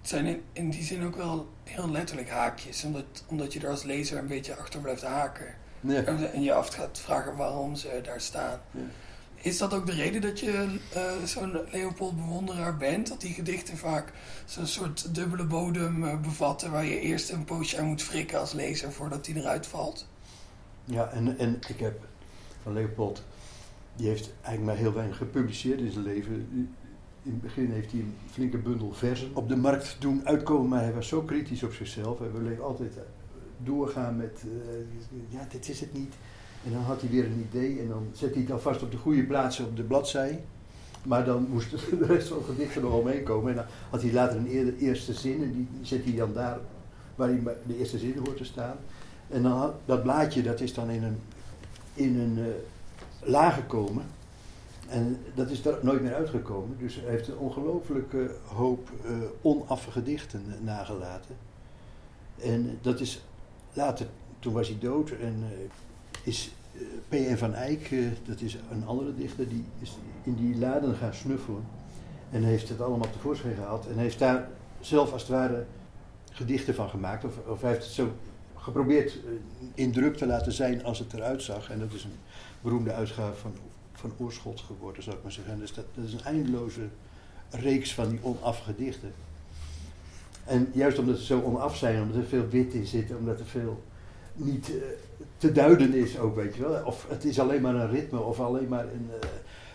Het 0.00 0.08
zijn 0.08 0.26
in, 0.26 0.42
in 0.52 0.70
die 0.70 0.82
zin 0.82 1.04
ook 1.04 1.16
wel 1.16 1.48
heel 1.64 1.90
letterlijk 1.90 2.30
haakjes, 2.30 2.84
omdat, 2.84 3.24
omdat 3.26 3.52
je 3.52 3.60
er 3.60 3.68
als 3.68 3.82
lezer 3.82 4.18
een 4.18 4.26
beetje 4.26 4.56
achter 4.56 4.80
blijft 4.80 5.02
haken. 5.02 5.54
En 5.86 6.42
je 6.42 6.52
af 6.52 6.68
gaat 6.68 6.98
vragen 6.98 7.36
waarom 7.36 7.76
ze 7.76 8.00
daar 8.02 8.20
staan. 8.20 8.60
Is 9.34 9.58
dat 9.58 9.74
ook 9.74 9.86
de 9.86 9.92
reden 9.92 10.20
dat 10.20 10.40
je 10.40 10.78
uh, 10.96 11.24
zo'n 11.24 11.60
Leopold 11.70 12.16
bewonderaar 12.16 12.76
bent? 12.76 13.08
Dat 13.08 13.20
die 13.20 13.34
gedichten 13.34 13.76
vaak 13.76 14.12
zo'n 14.44 14.66
soort 14.66 15.14
dubbele 15.14 15.44
bodem 15.44 16.04
uh, 16.04 16.20
bevatten... 16.20 16.70
waar 16.70 16.84
je 16.84 17.00
eerst 17.00 17.30
een 17.30 17.44
poosje 17.44 17.78
aan 17.78 17.86
moet 17.86 18.02
frikken 18.02 18.38
als 18.38 18.52
lezer 18.52 18.92
voordat 18.92 19.24
die 19.24 19.36
eruit 19.36 19.66
valt? 19.66 20.06
Ja, 20.84 21.08
en, 21.08 21.38
en 21.38 21.58
ik 21.68 21.78
heb 21.78 22.06
van 22.62 22.72
Leopold... 22.72 23.22
die 23.96 24.08
heeft 24.08 24.32
eigenlijk 24.42 24.64
maar 24.64 24.76
heel 24.76 24.92
weinig 24.92 25.16
gepubliceerd 25.16 25.80
in 25.80 25.92
zijn 25.92 26.04
leven. 26.04 26.68
In 27.24 27.32
het 27.32 27.42
begin 27.42 27.70
heeft 27.70 27.90
hij 27.90 28.00
een 28.00 28.14
flinke 28.30 28.58
bundel 28.58 28.92
versen 28.92 29.30
op 29.32 29.48
de 29.48 29.56
markt 29.56 29.96
doen 29.98 30.26
uitkomen... 30.26 30.68
maar 30.68 30.82
hij 30.82 30.92
was 30.92 31.08
zo 31.08 31.22
kritisch 31.22 31.62
op 31.62 31.72
zichzelf. 31.72 32.18
Hij 32.18 32.28
bleef 32.28 32.60
altijd 32.60 32.92
doorgaan 33.58 34.16
met, 34.16 34.42
uh, 34.46 34.52
ja, 35.28 35.46
dit 35.50 35.68
is 35.68 35.80
het 35.80 35.92
niet. 35.92 36.14
En 36.64 36.72
dan 36.72 36.82
had 36.82 37.00
hij 37.00 37.10
weer 37.10 37.24
een 37.24 37.46
idee 37.50 37.80
en 37.80 37.88
dan 37.88 38.06
zet 38.12 38.32
hij 38.32 38.42
het 38.42 38.52
alvast 38.52 38.82
op 38.82 38.90
de 38.90 38.96
goede 38.96 39.24
plaats 39.24 39.60
op 39.60 39.76
de 39.76 39.82
bladzij. 39.82 40.44
Maar 41.02 41.24
dan 41.24 41.46
moest 41.50 41.70
de 42.00 42.06
rest 42.06 42.28
van 42.28 42.36
het 42.36 42.46
gedicht 42.46 42.74
er 42.74 42.82
nog 42.82 42.92
omheen 42.92 43.22
komen. 43.22 43.50
En 43.50 43.56
dan 43.56 43.66
had 43.90 44.02
hij 44.02 44.12
later 44.12 44.36
een 44.36 44.76
eerste 44.78 45.12
zin 45.12 45.42
en 45.42 45.52
die 45.52 45.68
zet 45.82 46.04
hij 46.04 46.14
dan 46.14 46.32
daar 46.32 46.58
waar 47.14 47.28
hij 47.28 47.42
de 47.66 47.78
eerste 47.78 47.98
zin 47.98 48.16
hoort 48.24 48.36
te 48.36 48.44
staan. 48.44 48.76
En 49.28 49.42
dan 49.42 49.52
had, 49.52 49.74
dat 49.84 50.02
blaadje 50.02 50.42
dat 50.42 50.60
is 50.60 50.74
dan 50.74 50.90
in 50.90 51.02
een, 51.02 51.18
in 51.94 52.18
een 52.18 52.38
uh, 52.38 52.46
laag 53.30 53.54
gekomen. 53.54 54.04
En 54.88 55.18
dat 55.34 55.50
is 55.50 55.66
er 55.66 55.78
nooit 55.82 56.02
meer 56.02 56.14
uitgekomen. 56.14 56.76
Dus 56.78 56.94
hij 56.94 57.10
heeft 57.10 57.28
een 57.28 57.38
ongelooflijke 57.38 58.30
hoop 58.46 58.90
uh, 59.04 59.16
onaffe 59.42 59.90
gedichten 59.90 60.42
nagelaten. 60.62 61.36
En 62.36 62.78
dat 62.82 63.00
is 63.00 63.22
Later, 63.74 64.06
toen 64.38 64.52
was 64.52 64.68
hij 64.68 64.78
dood 64.78 65.10
en 65.10 65.42
uh, 65.42 65.58
is 66.22 66.50
eh, 66.74 66.80
P.N. 67.08 67.36
van 67.36 67.54
Eyck, 67.54 67.90
dat 68.24 68.40
is 68.40 68.56
een 68.70 68.86
andere 68.86 69.14
dichter, 69.14 69.48
die 69.48 69.64
is 69.80 69.98
in 70.22 70.34
die 70.34 70.58
laden 70.58 70.94
gaan 70.94 71.14
snuffelen. 71.14 71.64
En 72.30 72.42
heeft 72.42 72.68
het 72.68 72.80
allemaal 72.80 73.10
tevoorschijn 73.10 73.54
gehaald. 73.54 73.86
En 73.86 73.98
heeft 73.98 74.18
daar 74.18 74.48
zelf 74.80 75.12
als 75.12 75.22
het 75.22 75.30
ware 75.30 75.64
gedichten 76.30 76.74
van 76.74 76.88
gemaakt. 76.88 77.24
Of, 77.24 77.32
of 77.46 77.60
heeft 77.60 77.84
het 77.84 77.92
zo 77.92 78.12
geprobeerd 78.56 79.18
in 79.74 79.92
druk 79.92 80.16
te 80.16 80.26
laten 80.26 80.52
zijn 80.52 80.84
als 80.84 80.98
het 80.98 81.12
eruit 81.12 81.42
zag. 81.42 81.70
En 81.70 81.78
dat 81.78 81.92
is 81.92 82.04
een 82.04 82.18
beroemde 82.60 82.92
uitgave 82.92 83.36
van, 83.38 83.52
van 83.94 84.12
Oorschot 84.18 84.60
geworden, 84.60 85.02
zou 85.02 85.16
ik 85.16 85.22
maar 85.22 85.32
zeggen. 85.32 85.58
Dus 85.58 85.74
dat, 85.74 85.84
is 86.04 86.12
een 86.12 86.24
eindeloze 86.24 86.88
reeks 87.50 87.94
van 87.94 88.08
die 88.08 88.18
onafgedichten. 88.22 89.12
En 90.44 90.70
juist 90.72 90.98
omdat 90.98 91.18
ze 91.18 91.24
zo 91.24 91.40
onaf 91.40 91.76
zijn, 91.76 92.02
omdat 92.02 92.16
er 92.16 92.28
veel 92.28 92.48
wit 92.48 92.74
in 92.74 92.86
zit, 92.86 93.16
omdat 93.16 93.40
er 93.40 93.46
veel 93.46 93.82
niet 94.34 94.68
uh, 94.68 94.74
te 95.36 95.52
duiden 95.52 95.94
is 95.94 96.18
ook, 96.18 96.34
weet 96.34 96.54
je 96.54 96.62
wel. 96.62 96.84
Of 96.84 97.06
het 97.08 97.24
is 97.24 97.40
alleen 97.40 97.62
maar 97.62 97.74
een 97.74 97.90
ritme 97.90 98.20
of 98.20 98.40
alleen 98.40 98.68
maar 98.68 98.84
een, 98.84 99.10
uh, 99.10 99.28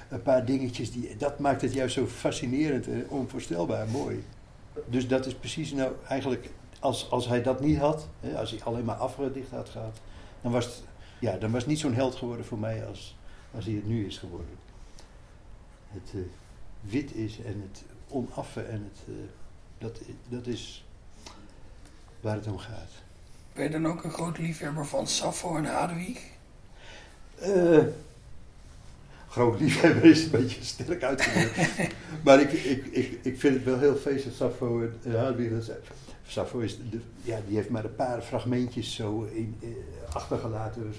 een 0.10 0.22
paar 0.22 0.46
dingetjes. 0.46 0.92
Die, 0.92 1.16
dat 1.18 1.40
maakt 1.40 1.62
het 1.62 1.74
juist 1.74 1.94
zo 1.94 2.06
fascinerend 2.06 2.88
en 2.88 3.06
onvoorstelbaar 3.10 3.88
mooi. 3.88 4.24
Dus 4.86 5.08
dat 5.08 5.26
is 5.26 5.34
precies 5.34 5.72
nou 5.72 5.92
eigenlijk, 6.08 6.50
als, 6.80 7.12
als 7.12 7.28
hij 7.28 7.42
dat 7.44 7.62
niet 7.62 7.78
had, 7.78 8.08
hè, 8.20 8.38
als 8.38 8.52
hij 8.52 8.64
alleen 8.64 8.86
maar 8.86 8.96
afgedicht 8.96 9.52
had 9.52 9.70
gehad, 9.70 10.00
dan 10.42 10.52
was 10.52 10.66
het, 10.66 10.84
ja, 11.20 11.38
dan 11.38 11.52
was 11.52 11.60
het 11.60 11.70
niet 11.70 11.80
zo'n 11.80 11.94
held 11.94 12.16
geworden 12.16 12.46
voor 12.46 12.60
mij 12.60 12.86
als, 12.86 13.19
als 13.56 13.66
hij 13.66 13.74
het 13.74 13.88
nu 13.88 14.06
is 14.06 14.18
geworden. 14.18 14.56
het 15.88 16.12
eh, 16.14 16.20
wit 16.82 17.16
is 17.16 17.38
en 17.46 17.62
het 17.72 17.84
onaffe 18.08 18.62
en 18.62 18.92
het, 18.94 19.16
eh, 19.16 19.24
dat, 19.78 20.00
dat 20.30 20.48
is 20.48 20.86
waar 22.22 22.36
het 22.36 22.48
om 22.48 22.58
gaat. 22.58 22.92
Ben 23.54 23.64
je 23.64 23.70
dan 23.70 23.88
ook 23.88 24.04
een 24.04 24.12
groot 24.12 24.38
liefhebber 24.38 24.86
van 24.86 25.08
Sappho 25.08 25.58
en 25.58 25.66
Hadewig? 25.66 26.20
Eh, 27.40 27.84
groot 29.30 29.60
liefhebber 29.60 30.04
is 30.06 30.24
een 30.24 30.32
beetje 30.32 30.64
sterk 30.64 31.04
uitgedrukt. 31.04 31.94
maar 32.26 32.40
ik, 32.42 32.52
ik, 32.52 32.86
ik, 32.86 33.20
ik 33.22 33.40
vind 33.40 33.56
het 33.56 33.64
wel 33.64 33.80
heel 33.80 33.96
feestelijk, 33.96 34.38
Sappho 34.38 34.82
en, 35.04 35.18
Hadewig. 35.20 35.52
dat 35.52 35.64
zijn- 35.64 35.78
Sappho 36.28 36.60
is, 36.60 36.78
de, 36.90 37.00
ja, 37.22 37.40
die 37.48 37.56
heeft 37.56 37.70
maar 37.70 37.84
een 37.84 37.96
paar 37.96 38.22
fragmentjes 38.22 38.96
zo 38.96 39.22
in, 39.24 39.58
achtergelaten. 40.14 40.84
Dus 40.84 40.98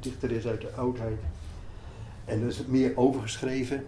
dichter 0.00 0.30
is 0.30 0.46
uit 0.46 0.60
de 0.60 0.72
oudheid. 0.72 1.18
En 2.28 2.42
het 2.42 2.68
meer 2.68 2.96
overgeschreven 2.96 3.86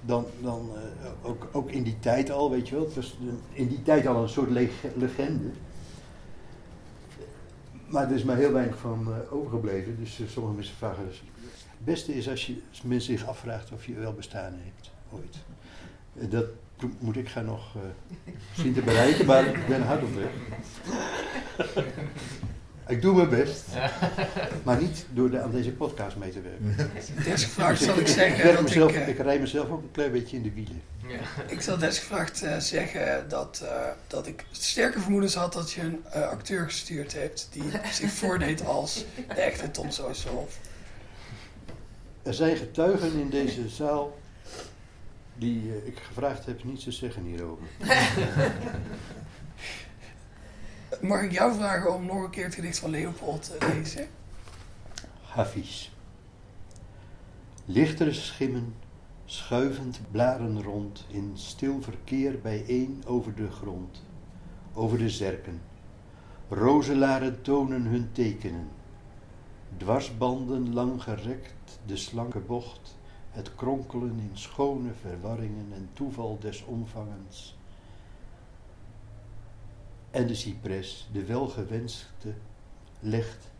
dan, 0.00 0.26
dan 0.40 0.70
eh, 0.74 1.08
ook, 1.22 1.48
ook 1.52 1.70
in 1.70 1.82
die 1.82 1.98
tijd 2.00 2.30
al, 2.30 2.50
weet 2.50 2.68
je 2.68 2.74
wel. 2.74 2.84
Het 2.84 2.94
was 2.94 3.18
in 3.52 3.68
die 3.68 3.82
tijd 3.82 4.06
al 4.06 4.22
een 4.22 4.28
soort 4.28 4.50
leg- 4.50 4.84
legende. 4.96 5.50
Maar 7.86 8.08
er 8.08 8.14
is 8.14 8.24
maar 8.24 8.36
heel 8.36 8.52
weinig 8.52 8.78
van 8.78 9.06
eh, 9.12 9.32
overgebleven. 9.32 9.96
Dus 9.98 10.20
eh, 10.20 10.26
sommige 10.28 10.54
mensen 10.54 10.76
vragen... 10.76 11.04
Dus, 11.08 11.22
het 11.54 11.84
beste 11.84 12.14
is 12.14 12.28
als, 12.28 12.46
je, 12.46 12.60
als 12.70 12.82
men 12.82 13.00
zich 13.00 13.26
afvraagt 13.26 13.72
of 13.72 13.86
je 13.86 13.94
wel 13.94 14.12
bestaan 14.12 14.52
heeft, 14.62 14.90
ooit. 15.10 15.36
Dat 16.30 16.44
moet 16.98 17.16
ik 17.16 17.28
gaan 17.28 17.44
nog 17.44 17.74
zien 18.56 18.74
te 18.74 18.82
bereiken, 18.82 19.26
maar 19.26 19.46
ik 19.46 19.66
ben 19.66 19.82
hard 19.82 20.02
op 20.02 20.14
weg. 20.14 20.30
Ik 22.92 23.02
doe 23.02 23.14
mijn 23.14 23.28
best, 23.28 23.64
maar 24.64 24.80
niet 24.80 25.06
door 25.10 25.30
de, 25.30 25.40
aan 25.40 25.50
deze 25.50 25.72
podcast 25.72 26.16
mee 26.16 26.30
te 26.30 26.40
werken. 26.40 26.90
Desgevraagd 27.24 27.82
zal 27.82 27.94
ik 27.94 28.00
ik, 28.00 28.06
zeggen 28.06 28.42
werk 28.42 28.54
dat 28.54 28.62
mezelf, 28.62 28.92
ik... 28.92 29.06
ik 29.06 29.18
rij 29.18 29.38
mezelf 29.38 29.70
ook 29.70 29.82
een 29.82 29.90
klein 29.90 30.12
beetje 30.12 30.36
in 30.36 30.42
de 30.42 30.52
wielen. 30.52 30.82
Ik 31.46 31.60
zal 31.60 31.78
desgevraagd 31.78 32.42
eh, 32.42 32.58
zeggen 32.58 33.28
dat, 33.28 33.62
eh, 33.64 33.88
dat 34.06 34.26
ik 34.26 34.44
sterke 34.50 35.00
vermoedens 35.00 35.34
had 35.34 35.52
dat 35.52 35.72
je 35.72 35.80
een 35.80 36.04
eh, 36.10 36.28
acteur 36.28 36.64
gestuurd 36.64 37.12
hebt 37.12 37.48
die 37.52 37.70
zich 37.92 38.10
voordeed 38.10 38.64
als 38.64 39.04
de 39.28 39.40
echte 39.40 39.70
Tom 39.70 39.90
Sooshoff. 39.90 40.58
Er 42.22 42.34
zijn 42.34 42.56
getuigen 42.56 43.12
in 43.12 43.30
deze 43.30 43.68
zaal 43.68 44.18
die 45.34 45.82
ik 45.84 45.98
gevraagd 45.98 46.46
heb 46.46 46.64
niets 46.64 46.84
te 46.84 46.92
zeggen 46.92 47.24
hierover. 47.24 47.66
Mag 51.02 51.22
ik 51.22 51.32
jou 51.32 51.54
vragen 51.54 51.94
om 51.94 52.06
nog 52.06 52.22
een 52.22 52.30
keer 52.30 52.44
het 52.44 52.54
gedicht 52.54 52.78
van 52.78 52.90
Leopold 52.90 53.42
te 53.42 53.72
lezen? 53.74 54.06
Hafiz. 55.22 55.90
Lichtere 57.64 58.12
schimmen, 58.12 58.74
schuivend 59.24 60.00
blaren 60.10 60.62
rond, 60.62 61.06
in 61.08 61.32
stil 61.34 61.82
verkeer 61.82 62.40
bijeen 62.40 63.02
over 63.06 63.34
de 63.34 63.50
grond, 63.50 64.02
over 64.74 64.98
de 64.98 65.10
zerken. 65.10 65.60
Rozelaren 66.48 67.42
tonen 67.42 67.82
hun 67.82 68.12
tekenen, 68.12 68.68
dwarsbanden 69.76 70.72
lang 70.72 71.02
gerekt, 71.02 71.80
de 71.86 71.96
slanke 71.96 72.38
bocht, 72.38 72.98
het 73.30 73.54
kronkelen 73.54 74.18
in 74.18 74.30
schone 74.32 74.90
verwarringen 75.00 75.72
en 75.74 75.88
toeval 75.92 76.38
des 76.40 76.64
omvangens. 76.64 77.56
En 80.12 80.26
de 80.26 80.34
cipres, 80.34 81.08
de 81.12 81.24
welgewenste, 81.24 82.34
legt 83.00 83.50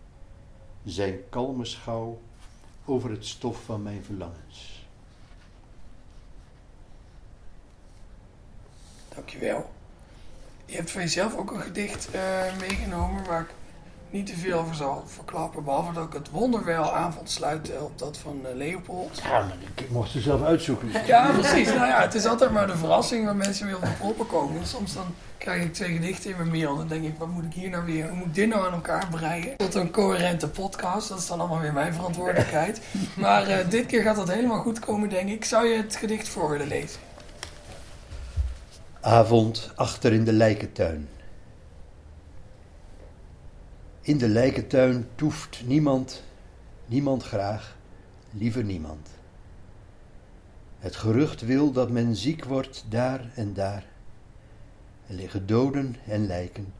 zijn 0.85 1.21
kalme 1.29 1.65
schouw 1.65 2.21
over 2.85 3.11
het 3.11 3.27
stof 3.27 3.65
van 3.65 3.83
mijn 3.83 4.05
verlangens. 4.05 4.87
Dankjewel. 9.15 9.71
Je 10.67 10.77
hebt 10.77 10.91
van 10.91 11.01
jezelf 11.01 11.37
ook 11.37 11.51
een 11.51 11.61
gedicht 11.61 12.11
eh, 12.11 12.59
meegenomen 12.59 13.25
waar 13.25 13.41
ik 13.41 13.51
niet 14.13 14.27
te 14.27 14.37
veel 14.37 14.59
over 14.59 14.75
zal 14.75 15.03
verklappen. 15.07 15.65
Behalve 15.65 15.93
dat 15.93 16.05
ik 16.05 16.13
het 16.13 16.31
wonderwel 16.31 16.93
aan 16.93 17.13
vond 17.13 17.31
sluiten 17.31 17.83
op 17.83 17.99
dat 17.99 18.19
van 18.19 18.41
eh, 18.45 18.55
Leopold. 18.55 19.21
Ja, 19.23 19.31
maar 19.31 19.57
ik 19.75 19.91
mocht 19.91 20.13
het 20.13 20.23
zelf 20.23 20.43
uitzoeken. 20.43 20.89
Ja, 21.07 21.31
precies. 21.31 21.67
Nou 21.67 21.87
ja, 21.87 22.01
het 22.01 22.15
is 22.15 22.27
altijd 22.27 22.51
maar 22.51 22.67
de 22.67 22.77
verrassing 22.77 23.25
waar 23.25 23.37
mensen 23.37 23.67
weer 23.67 23.77
op 23.77 23.83
de 23.83 23.91
proppen 23.99 24.27
komen. 24.27 24.67
Soms 24.67 24.95
dan 24.95 25.15
krijg 25.39 25.63
ik 25.63 25.75
twee 25.75 25.93
gedichten 25.93 26.31
in 26.31 26.37
mijn 26.37 26.51
mail. 26.51 26.77
Dan 26.77 26.89
denk 26.89 27.05
ik, 27.05 27.15
wat 27.19 27.29
moet 27.29 27.45
ik 27.45 27.53
hier 27.53 27.71
nou 27.71 27.85
weer, 27.85 28.09
hoe 28.09 28.17
moet 28.17 28.27
ik 28.27 28.35
dit 28.35 28.49
nou 28.49 28.67
aan 28.67 28.73
elkaar 28.73 29.07
breien? 29.11 29.57
Tot 29.57 29.75
een 29.75 29.91
coherente 29.91 30.49
podcast. 30.49 31.09
Dat 31.09 31.19
is 31.19 31.27
dan 31.27 31.41
allemaal 31.41 31.61
weer 31.61 31.73
mijn 31.73 31.95
verantwoordelijkheid. 31.95 32.81
Maar 33.17 33.47
eh, 33.47 33.69
dit 33.69 33.87
keer 33.87 34.03
gaat 34.03 34.17
dat 34.17 34.33
helemaal 34.33 34.61
goed 34.61 34.79
komen, 34.79 35.09
denk 35.09 35.29
ik. 35.29 35.45
Zou 35.45 35.67
je 35.67 35.77
het 35.77 35.97
gedicht 35.97 36.29
voor 36.29 36.51
willen 36.51 36.69
lezen? 36.69 37.01
Avond 39.01 39.71
achter 39.75 40.13
in 40.13 40.25
de 40.25 40.33
lijkentuin. 40.33 41.09
In 44.05 44.19
de 44.19 44.29
lijkentuin 44.29 45.07
toeft 45.15 45.63
niemand, 45.67 46.23
niemand 46.87 47.23
graag, 47.23 47.77
liever 48.31 48.65
niemand. 48.65 49.09
Het 50.79 50.97
gerucht 50.97 51.41
wil 51.41 51.73
dat 51.73 51.91
men 51.91 52.17
ziek 52.17 52.45
wordt 52.45 52.85
daar 52.89 53.31
en 53.35 53.55
daar. 53.55 53.87
Er 55.07 55.15
liggen 55.15 55.47
doden 55.47 55.97
en 56.07 56.27
lijken. 56.27 56.73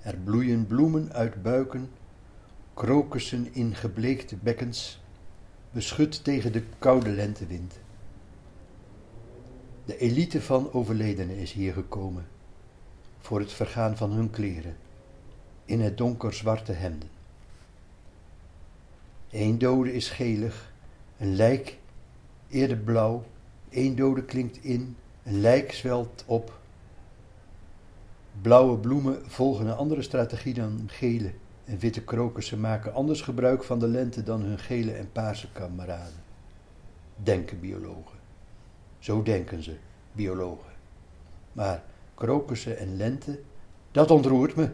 Er 0.00 0.16
bloeien 0.16 0.66
bloemen 0.66 1.12
uit 1.12 1.42
buiken, 1.42 1.90
krokussen 2.74 3.54
in 3.54 3.74
gebleekte 3.74 4.36
bekkens, 4.36 5.02
beschut 5.70 6.24
tegen 6.24 6.52
de 6.52 6.62
koude 6.78 7.10
lentewind. 7.10 7.78
De 9.84 9.98
elite 9.98 10.42
van 10.42 10.72
overledenen 10.72 11.36
is 11.36 11.52
hier 11.52 11.72
gekomen, 11.72 12.26
voor 13.20 13.40
het 13.40 13.52
vergaan 13.52 13.96
van 13.96 14.12
hun 14.12 14.30
kleren, 14.30 14.76
in 15.64 15.80
het 15.80 15.98
donker 15.98 16.32
zwarte 16.32 16.72
hemden. 16.72 17.08
Eén 19.30 19.58
dode 19.58 19.94
is 19.94 20.10
gelig, 20.10 20.72
een 21.18 21.34
lijk 21.34 21.78
eerder 22.48 22.76
blauw, 22.76 23.24
één 23.68 23.96
dode 23.96 24.24
klinkt 24.24 24.64
in, 24.64 24.96
een 25.22 25.40
lijk 25.40 25.72
zwelt 25.72 26.24
op. 26.26 26.60
Blauwe 28.42 28.78
bloemen 28.78 29.30
volgen 29.30 29.66
een 29.66 29.76
andere 29.76 30.02
strategie 30.02 30.54
dan 30.54 30.82
gele 30.86 31.32
en 31.64 31.78
witte 31.78 32.04
krokussen 32.04 32.60
maken 32.60 32.94
anders 32.94 33.20
gebruik 33.20 33.64
van 33.64 33.78
de 33.78 33.88
lente 33.88 34.22
dan 34.22 34.40
hun 34.40 34.58
gele 34.58 34.92
en 34.92 35.12
paarse 35.12 35.52
kameraden. 35.52 36.22
Denken 37.16 37.60
biologen. 37.60 38.18
Zo 38.98 39.22
denken 39.22 39.62
ze, 39.62 39.76
biologen. 40.12 40.72
Maar 41.52 41.82
krokussen 42.14 42.78
en 42.78 42.96
lente, 42.96 43.40
dat 43.90 44.10
ontroert 44.10 44.56
me. 44.56 44.70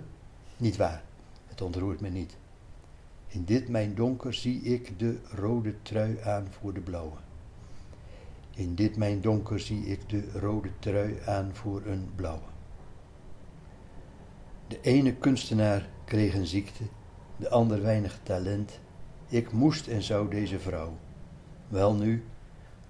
Niet 0.59 0.77
waar, 0.77 1.03
het 1.47 1.63
ontroert 1.63 2.01
me 2.01 2.09
niet. 2.09 2.37
In 3.29 3.45
dit 3.45 3.69
mijn 3.69 3.95
donker 3.95 4.35
zie 4.35 4.63
ik 4.63 4.99
de 4.99 5.19
rode 5.31 5.75
trui 5.83 6.21
aan 6.21 6.47
voor 6.51 6.75
de 6.75 6.81
blauwe. 6.81 7.17
In 8.55 8.75
dit 8.75 8.97
mijn 8.97 9.21
donker 9.21 9.61
zie 9.61 9.87
ik 9.87 10.09
de 10.09 10.31
rode 10.33 10.71
trui 10.79 11.19
aan 11.27 11.51
voor 11.55 11.83
een 11.87 12.11
blauwe. 12.15 12.47
De 14.69 14.81
ene 14.81 15.15
kunstenaar 15.15 15.89
kreeg 16.05 16.35
een 16.35 16.47
ziekte, 16.47 16.85
de 17.37 17.51
ander 17.51 17.83
weinig 17.83 18.21
talent. 18.23 18.81
Ik 19.29 19.53
moest 19.53 19.87
en 19.87 20.03
zou 20.03 20.31
deze 20.31 20.59
vrouw. 20.59 20.97
Wel 21.69 21.95
nu, 21.95 22.25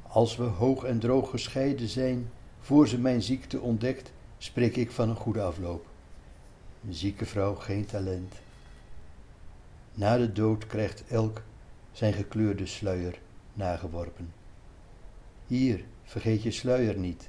als 0.02 0.36
we 0.36 0.44
hoog 0.44 0.84
en 0.84 0.98
droog 0.98 1.30
gescheiden 1.30 1.88
zijn, 1.88 2.30
voor 2.60 2.88
ze 2.88 2.98
mijn 2.98 3.22
ziekte 3.22 3.60
ontdekt, 3.60 4.12
spreek 4.38 4.76
ik 4.76 4.90
van 4.90 5.08
een 5.08 5.16
goede 5.16 5.42
afloop. 5.42 5.86
Een 6.86 6.94
zieke 6.94 7.26
vrouw 7.26 7.54
geen 7.54 7.86
talent. 7.86 8.34
Na 9.94 10.16
de 10.16 10.32
dood 10.32 10.66
krijgt 10.66 11.04
elk 11.08 11.42
zijn 11.92 12.12
gekleurde 12.12 12.66
sluier 12.66 13.18
nageworpen. 13.52 14.32
Hier, 15.46 15.84
vergeet 16.04 16.42
je 16.42 16.50
sluier 16.50 16.96
niet. 16.98 17.28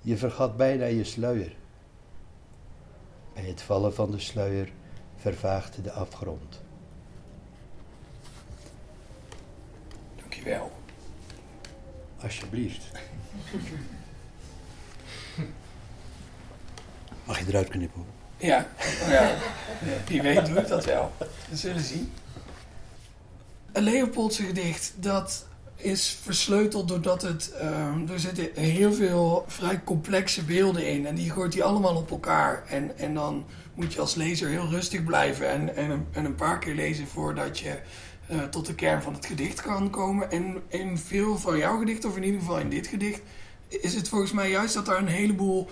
Je 0.00 0.16
vergat 0.16 0.56
bijna 0.56 0.84
je 0.84 1.04
sluier. 1.04 1.56
Bij 3.34 3.44
het 3.44 3.62
vallen 3.62 3.94
van 3.94 4.10
de 4.10 4.18
sluier 4.18 4.72
vervaagt 5.16 5.84
de 5.84 5.92
afgrond. 5.92 6.62
Dankjewel. 10.16 10.72
Alsjeblieft. 12.22 12.90
Mag 17.26 17.38
je 17.38 17.46
eruit 17.46 17.68
knippen? 17.68 18.15
Ja, 18.36 18.66
ja, 19.08 19.34
weet 20.22 20.46
doe 20.46 20.58
ik 20.58 20.68
dat 20.68 20.84
wel. 20.84 21.12
We 21.48 21.56
zullen 21.56 21.82
zien. 21.82 22.12
Een 23.72 23.82
Leopoldse 23.82 24.42
gedicht, 24.42 24.92
dat 24.96 25.46
is 25.76 26.18
versleuteld 26.22 26.88
doordat 26.88 27.22
het... 27.22 27.52
ehm, 27.52 28.08
er 28.08 28.20
zitten 28.20 28.48
heel 28.54 28.92
veel 28.92 29.44
vrij 29.46 29.80
complexe 29.84 30.44
beelden 30.44 30.86
in. 30.86 31.06
En 31.06 31.14
die 31.14 31.30
gooit 31.30 31.54
hij 31.54 31.62
allemaal 31.62 31.96
op 31.96 32.10
elkaar. 32.10 32.64
En, 32.68 32.98
en 32.98 33.14
dan 33.14 33.44
moet 33.74 33.92
je 33.92 34.00
als 34.00 34.14
lezer 34.14 34.48
heel 34.48 34.68
rustig 34.68 35.04
blijven. 35.04 35.50
En, 35.50 35.76
en, 35.76 35.90
een, 35.90 36.06
en 36.12 36.24
een 36.24 36.34
paar 36.34 36.58
keer 36.58 36.74
lezen 36.74 37.06
voordat 37.06 37.58
je 37.58 37.78
eh, 38.26 38.42
tot 38.42 38.66
de 38.66 38.74
kern 38.74 39.02
van 39.02 39.14
het 39.14 39.26
gedicht 39.26 39.60
kan 39.60 39.90
komen. 39.90 40.30
En 40.30 40.62
in 40.68 40.98
veel 40.98 41.38
van 41.38 41.58
jouw 41.58 41.78
gedichten, 41.78 42.08
of 42.10 42.16
in 42.16 42.24
ieder 42.24 42.40
geval 42.40 42.58
in 42.58 42.70
dit 42.70 42.86
gedicht, 42.86 43.20
is 43.68 43.94
het 43.94 44.08
volgens 44.08 44.32
mij 44.32 44.50
juist 44.50 44.74
dat 44.74 44.88
er 44.88 44.98
een 44.98 45.08
heleboel 45.08 45.68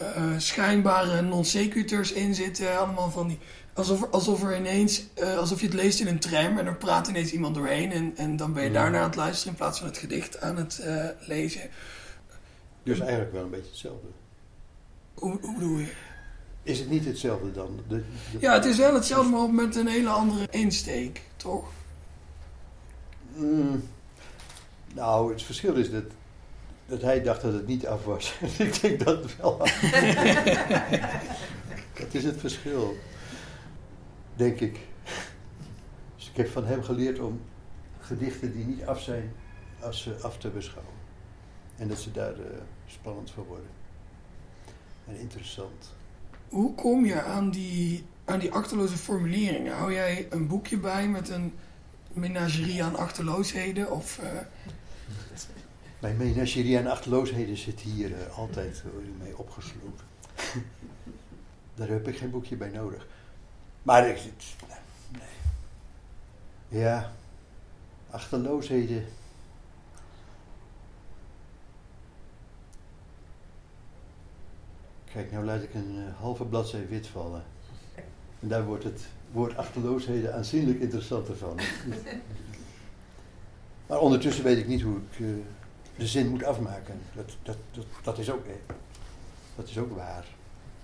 uh, 0.00 0.38
schijnbare 0.38 1.22
non-secutors 1.22 2.12
in 2.12 2.34
zitten. 2.34 2.78
Allemaal 2.78 3.10
van 3.10 3.28
die. 3.28 3.38
Alsof, 3.74 4.10
alsof 4.10 4.42
er 4.42 4.56
ineens, 4.56 5.04
uh, 5.18 5.38
alsof 5.38 5.60
je 5.60 5.66
het 5.66 5.74
leest 5.74 6.00
in 6.00 6.06
een 6.06 6.18
tram 6.18 6.58
en 6.58 6.66
er 6.66 6.76
praat 6.76 7.08
ineens 7.08 7.32
iemand 7.32 7.54
doorheen. 7.54 7.92
En, 7.92 8.16
en 8.16 8.36
dan 8.36 8.52
ben 8.52 8.64
je 8.64 8.70
daarna 8.70 8.98
aan 8.98 9.04
het 9.04 9.16
luisteren 9.16 9.52
in 9.52 9.58
plaats 9.58 9.78
van 9.78 9.88
het 9.88 9.98
gedicht 9.98 10.40
aan 10.40 10.56
het 10.56 10.80
uh, 10.84 11.04
lezen. 11.26 11.60
Dus 12.82 13.00
eigenlijk 13.00 13.32
wel 13.32 13.42
een 13.42 13.50
beetje 13.50 13.70
hetzelfde. 13.70 14.06
Hoe, 15.14 15.38
hoe 15.40 15.54
bedoel 15.54 15.78
je? 15.78 15.92
Is 16.62 16.78
het 16.78 16.90
niet 16.90 17.04
hetzelfde 17.04 17.52
dan? 17.52 17.80
De, 17.88 17.96
de... 18.32 18.38
Ja, 18.38 18.52
het 18.52 18.64
is 18.64 18.76
wel 18.76 18.94
hetzelfde, 18.94 19.30
maar 19.30 19.50
met 19.50 19.76
een 19.76 19.86
hele 19.86 20.08
andere 20.08 20.46
insteek, 20.50 21.22
toch? 21.36 21.64
Mm, 23.34 23.88
nou, 24.94 25.32
het 25.32 25.42
verschil 25.42 25.74
is 25.74 25.90
dat, 25.90 26.04
dat 26.86 27.02
hij 27.02 27.22
dacht 27.22 27.42
dat 27.42 27.52
het 27.52 27.66
niet 27.66 27.86
af 27.86 28.04
was. 28.04 28.34
ik 28.58 28.80
denk 28.80 29.04
dat 29.04 29.22
het 29.22 29.36
wel 29.36 29.60
af 29.60 29.80
Dat 31.98 32.14
is 32.14 32.24
het 32.24 32.40
verschil. 32.40 32.96
Denk 34.36 34.60
ik. 34.60 34.78
Dus 36.16 36.28
ik 36.28 36.36
heb 36.36 36.48
van 36.48 36.64
hem 36.64 36.82
geleerd 36.82 37.18
om 37.18 37.40
gedichten 38.00 38.52
die 38.52 38.64
niet 38.64 38.84
af 38.84 39.00
zijn, 39.00 39.32
als 39.80 40.02
ze 40.02 40.16
af 40.22 40.38
te 40.38 40.48
beschouwen. 40.48 40.94
En 41.76 41.88
dat 41.88 41.98
ze 41.98 42.12
daar 42.12 42.32
uh, 42.32 42.46
spannend 42.86 43.30
voor 43.30 43.46
worden. 43.46 43.66
En 45.08 45.18
interessant. 45.18 45.94
Hoe 46.48 46.74
kom 46.74 47.04
je 47.04 47.22
aan 47.22 47.50
die, 47.50 48.04
aan 48.24 48.38
die 48.38 48.52
achterloze 48.52 48.96
formuleringen? 48.96 49.76
Hou 49.76 49.92
jij 49.92 50.26
een 50.30 50.46
boekje 50.46 50.78
bij 50.78 51.08
met 51.08 51.28
een 51.28 51.54
menagerie 52.12 52.84
aan 52.84 52.96
achterloosheden? 52.96 53.90
Of, 53.90 54.20
uh... 54.22 54.26
Mijn 56.04 56.16
menagerie 56.16 56.78
aan 56.78 56.86
achterloosheden 56.86 57.56
zit 57.56 57.80
hier 57.80 58.10
uh, 58.10 58.38
altijd 58.38 58.82
mee 59.18 59.38
opgesloten. 59.38 60.06
Daar 61.74 61.88
heb 61.88 62.08
ik 62.08 62.16
geen 62.18 62.30
boekje 62.30 62.56
bij 62.56 62.68
nodig. 62.68 63.06
Maar 63.82 64.08
ik. 64.08 64.20
Nee. 65.12 66.82
Ja, 66.82 67.12
achterloosheden. 68.10 69.04
Kijk, 75.04 75.32
nou 75.32 75.44
laat 75.44 75.62
ik 75.62 75.74
een 75.74 75.94
uh, 75.96 76.20
halve 76.20 76.44
bladzij 76.44 76.88
wit 76.88 77.06
vallen. 77.06 77.44
En 78.40 78.48
daar 78.48 78.64
wordt 78.64 78.84
het 78.84 79.06
woord 79.32 79.56
achterloosheden 79.56 80.34
aanzienlijk 80.34 80.80
interessanter 80.80 81.36
van. 81.36 81.60
maar 83.86 83.98
ondertussen 83.98 84.44
weet 84.44 84.58
ik 84.58 84.66
niet 84.66 84.82
hoe 84.82 84.96
ik 84.96 85.18
uh, 85.18 85.36
de 85.96 86.06
zin 86.06 86.28
moet 86.28 86.44
afmaken. 86.44 86.94
Dat, 87.14 87.36
dat, 87.42 87.56
dat, 87.72 87.84
dat, 88.02 88.18
is, 88.18 88.30
ook, 88.30 88.44
dat 89.56 89.68
is 89.68 89.78
ook 89.78 89.96
waar. 89.96 90.24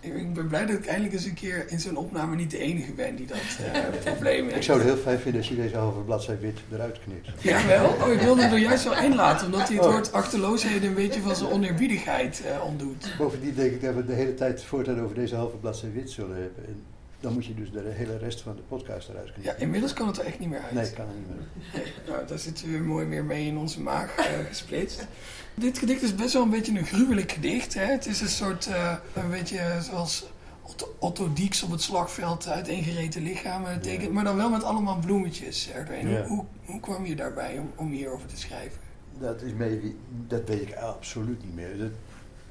Ik 0.01 0.35
ben 0.35 0.49
blij 0.49 0.67
dat 0.67 0.77
ik 0.77 0.87
eindelijk 0.87 1.15
eens 1.15 1.25
een 1.25 1.35
keer 1.35 1.65
in 1.69 1.81
zo'n 1.81 1.97
opname 1.97 2.37
niet 2.37 2.51
de 2.51 2.59
enige 2.59 2.93
ben 2.93 3.17
die 3.17 3.27
dat 3.27 3.37
uh, 3.37 4.03
probleem 4.05 4.45
heeft. 4.45 4.57
Ik 4.57 4.63
zou 4.63 4.79
het 4.79 4.89
heel 4.89 4.97
fijn 4.97 5.19
vinden 5.19 5.41
als 5.41 5.51
je 5.51 5.57
deze 5.57 5.77
halve 5.77 6.01
bladzij 6.01 6.39
wit 6.39 6.59
eruit 6.73 6.99
knipt. 7.01 7.43
Ja, 7.43 7.67
wel? 7.67 7.87
Oh, 7.89 8.13
ik 8.13 8.21
wilde 8.21 8.43
er 8.43 8.59
juist 8.59 8.85
wel 8.85 8.99
inlaten, 9.03 9.47
omdat 9.47 9.69
hij 9.69 9.77
het 9.77 9.87
oh. 9.87 9.93
woord 9.93 10.13
achterloosheden 10.13 10.89
een 10.89 10.95
beetje 10.95 11.21
van 11.21 11.37
zijn 11.37 11.51
oneerbiedigheid 11.51 12.43
uh, 12.47 12.65
ontdoet. 12.65 13.15
Bovendien 13.19 13.55
denk 13.55 13.73
ik 13.73 13.83
dat 13.83 13.95
we 13.95 14.05
de 14.05 14.13
hele 14.13 14.35
tijd 14.35 14.65
voortaan 14.65 15.01
over 15.01 15.15
deze 15.15 15.37
halve 15.37 15.57
bladzij 15.57 15.93
wit 15.93 16.11
zullen 16.11 16.37
hebben. 16.37 16.67
En 16.67 16.83
dan 17.21 17.33
moet 17.33 17.47
je 17.47 17.55
dus 17.55 17.71
de 17.71 17.83
hele 17.85 18.19
rest 18.19 18.41
van 18.41 18.57
de 18.57 18.63
podcast 18.63 19.09
eruit 19.09 19.33
knippen. 19.33 19.53
Ja, 19.53 19.59
inmiddels 19.59 19.93
kan 19.93 20.07
het 20.07 20.19
er 20.19 20.25
echt 20.25 20.39
niet 20.39 20.49
meer 20.49 20.61
uit. 20.61 20.73
Nee, 20.73 20.91
kan 20.91 21.07
er 21.09 21.15
niet 21.15 21.29
meer. 21.29 21.93
Nou, 22.09 22.27
daar 22.27 22.39
zitten 22.39 22.73
we 22.73 22.79
mooi 22.79 23.07
meer 23.07 23.25
mee 23.25 23.47
in 23.47 23.57
onze 23.57 23.81
maag 23.81 24.19
uh, 24.19 24.25
gesplitst. 24.49 25.07
Dit 25.55 25.79
gedicht 25.79 26.03
is 26.03 26.15
best 26.15 26.33
wel 26.33 26.43
een 26.43 26.51
beetje 26.51 26.79
een 26.79 26.85
gruwelijk 26.85 27.33
gedicht. 27.33 27.75
Hè? 27.75 27.85
Het 27.85 28.07
is 28.07 28.21
een 28.21 28.29
soort, 28.29 28.67
uh, 28.69 28.97
een 29.15 29.31
beetje 29.31 29.79
zoals 29.81 30.27
Otto, 30.63 30.95
Otto 30.99 31.33
Dieks 31.33 31.63
op 31.63 31.71
het 31.71 31.83
slagveld 31.83 32.49
uiteengereten 32.49 33.23
lichamen 33.23 33.81
tekent. 33.81 34.03
Ja. 34.03 34.11
Maar 34.13 34.25
dan 34.25 34.37
wel 34.37 34.51
met 34.51 34.63
allemaal 34.63 34.99
bloemetjes. 34.99 35.71
Ja. 36.03 36.27
Hoe, 36.27 36.45
hoe 36.65 36.81
kwam 36.81 37.07
je 37.07 37.17
daarbij 37.17 37.59
om, 37.59 37.73
om 37.77 37.91
hierover 37.91 38.27
te 38.27 38.37
schrijven? 38.37 38.79
Dat, 39.19 39.43
is 39.43 39.53
mee, 39.53 39.97
dat 40.27 40.43
weet 40.49 40.63
ik 40.63 40.75
absoluut 40.75 41.45
niet 41.45 41.55
meer. 41.55 41.79
Dat, 41.79 41.91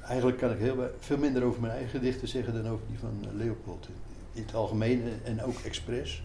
eigenlijk 0.06 0.38
kan 0.38 0.50
ik 0.50 0.58
heel, 0.58 0.90
veel 0.98 1.18
minder 1.18 1.42
over 1.42 1.60
mijn 1.60 1.72
eigen 1.72 1.90
gedichten 1.90 2.28
zeggen 2.28 2.62
dan 2.62 2.72
over 2.72 2.86
die 2.88 2.98
van 2.98 3.26
Leopold. 3.32 3.88
In 4.32 4.42
het 4.42 4.54
algemeen 4.54 5.02
en 5.24 5.42
ook 5.42 5.58
expres. 5.58 6.24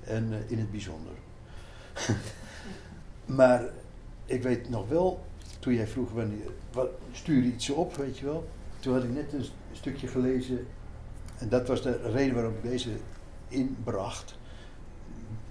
En 0.00 0.32
uh, 0.32 0.50
in 0.50 0.58
het 0.58 0.70
bijzonder. 0.70 1.12
maar 3.38 3.64
ik 4.24 4.42
weet 4.42 4.68
nog 4.68 4.88
wel, 4.88 5.24
toen 5.58 5.74
jij 5.74 5.86
vroeg 5.86 6.12
wanneer, 6.12 6.50
wat, 6.72 6.88
stuur 7.12 7.42
iets 7.42 7.70
op, 7.70 7.96
weet 7.96 8.18
je 8.18 8.24
wel. 8.24 8.48
Toen 8.80 8.94
had 8.94 9.04
ik 9.04 9.12
net 9.12 9.32
een 9.32 9.44
stukje 9.72 10.06
gelezen. 10.06 10.66
En 11.38 11.48
dat 11.48 11.68
was 11.68 11.82
de 11.82 12.10
reden 12.12 12.34
waarom 12.34 12.54
ik 12.54 12.62
deze 12.62 12.90
inbracht. 13.48 14.38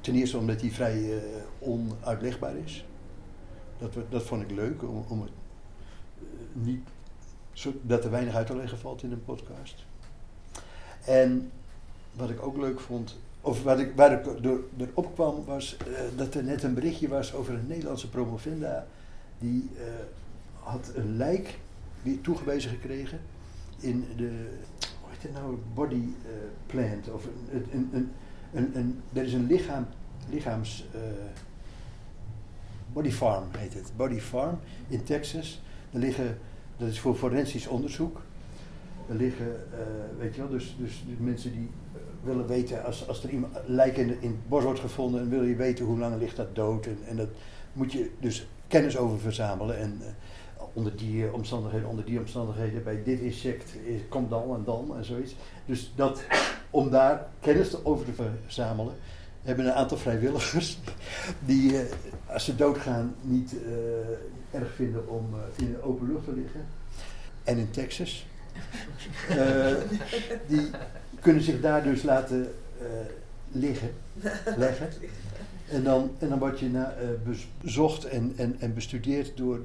Ten 0.01 0.15
eerste 0.15 0.37
omdat 0.37 0.59
die 0.59 0.73
vrij 0.73 0.99
uh, 0.99 1.21
onuitlegbaar 1.59 2.55
is. 2.55 2.85
Dat, 3.77 3.93
dat 4.09 4.23
vond 4.23 4.41
ik 4.41 4.51
leuk, 4.51 4.83
om, 4.83 5.05
om 5.07 5.21
het 5.21 5.31
uh, 6.21 6.27
niet, 6.53 6.87
zo, 7.53 7.73
dat 7.81 8.03
er 8.03 8.11
weinig 8.11 8.35
uit 8.35 8.47
te 8.47 8.55
leggen 8.55 8.77
valt 8.77 9.03
in 9.03 9.11
een 9.11 9.23
podcast. 9.23 9.85
En 11.05 11.51
wat 12.13 12.29
ik 12.29 12.41
ook 12.41 12.57
leuk 12.57 12.79
vond, 12.79 13.17
of 13.41 13.63
wat 13.63 13.79
ik, 13.79 13.95
waar 13.95 14.11
ik 14.11 14.43
door, 14.43 14.61
door 14.75 14.87
opkwam, 14.93 15.45
was 15.45 15.77
uh, 15.87 15.99
dat 16.15 16.33
er 16.35 16.43
net 16.43 16.63
een 16.63 16.73
berichtje 16.73 17.07
was 17.07 17.33
over 17.33 17.53
een 17.53 17.67
Nederlandse 17.67 18.09
promovenda. 18.09 18.87
Die 19.39 19.69
uh, 19.73 19.81
had 20.59 20.91
een 20.95 21.17
lijk 21.17 21.59
die 22.03 22.21
toegewezen 22.21 22.69
gekregen 22.69 23.19
in 23.79 24.05
de, 24.17 24.49
hoe 24.79 25.09
heet 25.09 25.21
het 25.21 25.33
nou, 25.33 25.57
body 25.73 25.95
uh, 25.95 26.31
plant. 26.65 27.09
Of 27.09 27.25
een, 27.51 27.65
een, 27.71 27.89
een, 27.93 28.11
een, 28.53 28.77
een, 28.77 29.01
er 29.13 29.23
is 29.23 29.33
een 29.33 29.47
lichaam, 29.47 29.87
lichaams, 30.29 30.85
body 32.93 33.11
farm 33.11 33.47
heet 33.57 33.73
het, 33.73 33.91
body 33.95 34.19
farm 34.19 34.59
in 34.87 35.03
Texas. 35.03 35.61
Daar 35.91 36.01
liggen, 36.01 36.37
dat 36.77 36.87
is 36.87 36.99
voor 36.99 37.15
forensisch 37.15 37.67
onderzoek. 37.67 38.21
Liggen, 39.11 39.55
weet 40.19 40.35
je 40.35 40.41
wel, 40.41 40.49
dus, 40.49 40.75
dus 40.79 41.03
mensen 41.17 41.51
die 41.51 41.69
willen 42.23 42.47
weten, 42.47 42.83
als, 42.83 43.07
als 43.07 43.23
er 43.23 43.29
iemand 43.29 43.53
lijk 43.65 43.97
in, 43.97 44.09
het 44.09 44.47
bos 44.47 44.63
wordt 44.63 44.79
gevonden, 44.79 45.21
en 45.21 45.29
wil 45.29 45.43
je 45.43 45.55
weten 45.55 45.85
hoe 45.85 45.99
lang 45.99 46.19
ligt 46.19 46.35
dat 46.35 46.55
dood. 46.55 46.85
En, 46.85 46.97
en 47.07 47.15
dat 47.15 47.29
moet 47.73 47.91
je 47.91 48.11
dus 48.19 48.47
kennis 48.67 48.97
over 48.97 49.19
verzamelen. 49.19 49.77
En 49.77 49.97
uh, 50.01 50.07
onder 50.73 50.95
die 50.95 51.33
omstandigheden, 51.33 51.89
onder 51.89 52.05
die 52.05 52.19
omstandigheden, 52.19 52.83
bij 52.83 53.03
dit 53.03 53.19
insect 53.19 53.75
komt 54.09 54.29
dan 54.29 54.55
en 54.55 54.63
dan 54.63 54.97
en 54.97 55.05
zoiets. 55.05 55.35
Dus 55.65 55.91
dat, 55.95 56.23
om 56.69 56.89
daar 56.89 57.27
kennis 57.39 57.83
over 57.85 58.05
te 58.05 58.11
verzamelen, 58.43 58.93
hebben 59.41 59.65
een 59.65 59.73
aantal 59.73 59.97
vrijwilligers 59.97 60.79
die, 61.45 61.75
als 62.27 62.45
ze 62.45 62.55
doodgaan, 62.55 63.15
niet 63.21 63.55
erg 64.51 64.73
vinden 64.75 65.09
om 65.09 65.25
in 65.55 65.71
de 65.71 65.83
open 65.83 66.07
lucht 66.11 66.23
te 66.23 66.33
liggen. 66.33 66.65
En 67.43 67.57
in 67.57 67.71
Texas. 67.71 68.27
Die 70.47 70.69
kunnen 71.19 71.43
zich 71.43 71.61
daar 71.61 71.83
dus 71.83 72.03
laten 72.03 72.53
uh, 72.81 72.87
liggen, 73.51 73.91
leggen. 74.57 74.89
En 75.69 75.83
dan, 75.83 76.11
en 76.19 76.29
dan 76.29 76.39
word 76.39 76.59
je 76.59 76.69
na, 76.69 76.95
uh, 77.01 77.33
bezocht 77.61 78.05
en, 78.05 78.33
en, 78.35 78.55
en 78.59 78.73
bestudeerd 78.73 79.37
door 79.37 79.61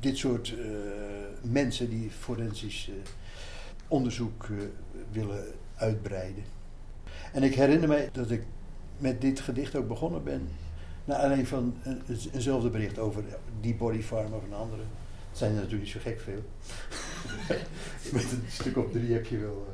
dit 0.00 0.16
soort 0.16 0.48
uh, 0.48 0.66
mensen 1.40 1.90
die 1.90 2.10
forensisch 2.10 2.90
onderzoek 3.88 4.48
willen 5.12 5.44
uitbreiden. 5.76 6.44
En 7.32 7.42
ik 7.42 7.54
herinner 7.54 7.88
mij 7.88 8.08
dat 8.12 8.30
ik 8.30 8.42
met 8.98 9.20
dit 9.20 9.40
gedicht 9.40 9.76
ook 9.76 9.88
begonnen 9.88 10.24
ben. 10.24 10.48
Naar 11.04 11.18
alleen 11.18 11.46
van 11.46 11.74
een, 11.82 12.00
eenzelfde 12.32 12.70
bericht 12.70 12.98
over 12.98 13.22
die 13.60 13.74
body 13.74 14.00
farm 14.00 14.32
of 14.32 14.42
een 14.44 14.54
andere. 14.54 14.82
Zijn 15.36 15.50
er 15.50 15.56
natuurlijk 15.56 15.82
niet 15.82 15.92
zo 15.92 16.00
gek 16.02 16.20
veel. 16.20 16.42
met 18.12 18.32
een 18.32 18.44
stuk 18.48 18.76
of 18.76 18.90
drie 18.90 19.12
heb 19.12 19.26
je 19.26 19.38
wel 19.38 19.66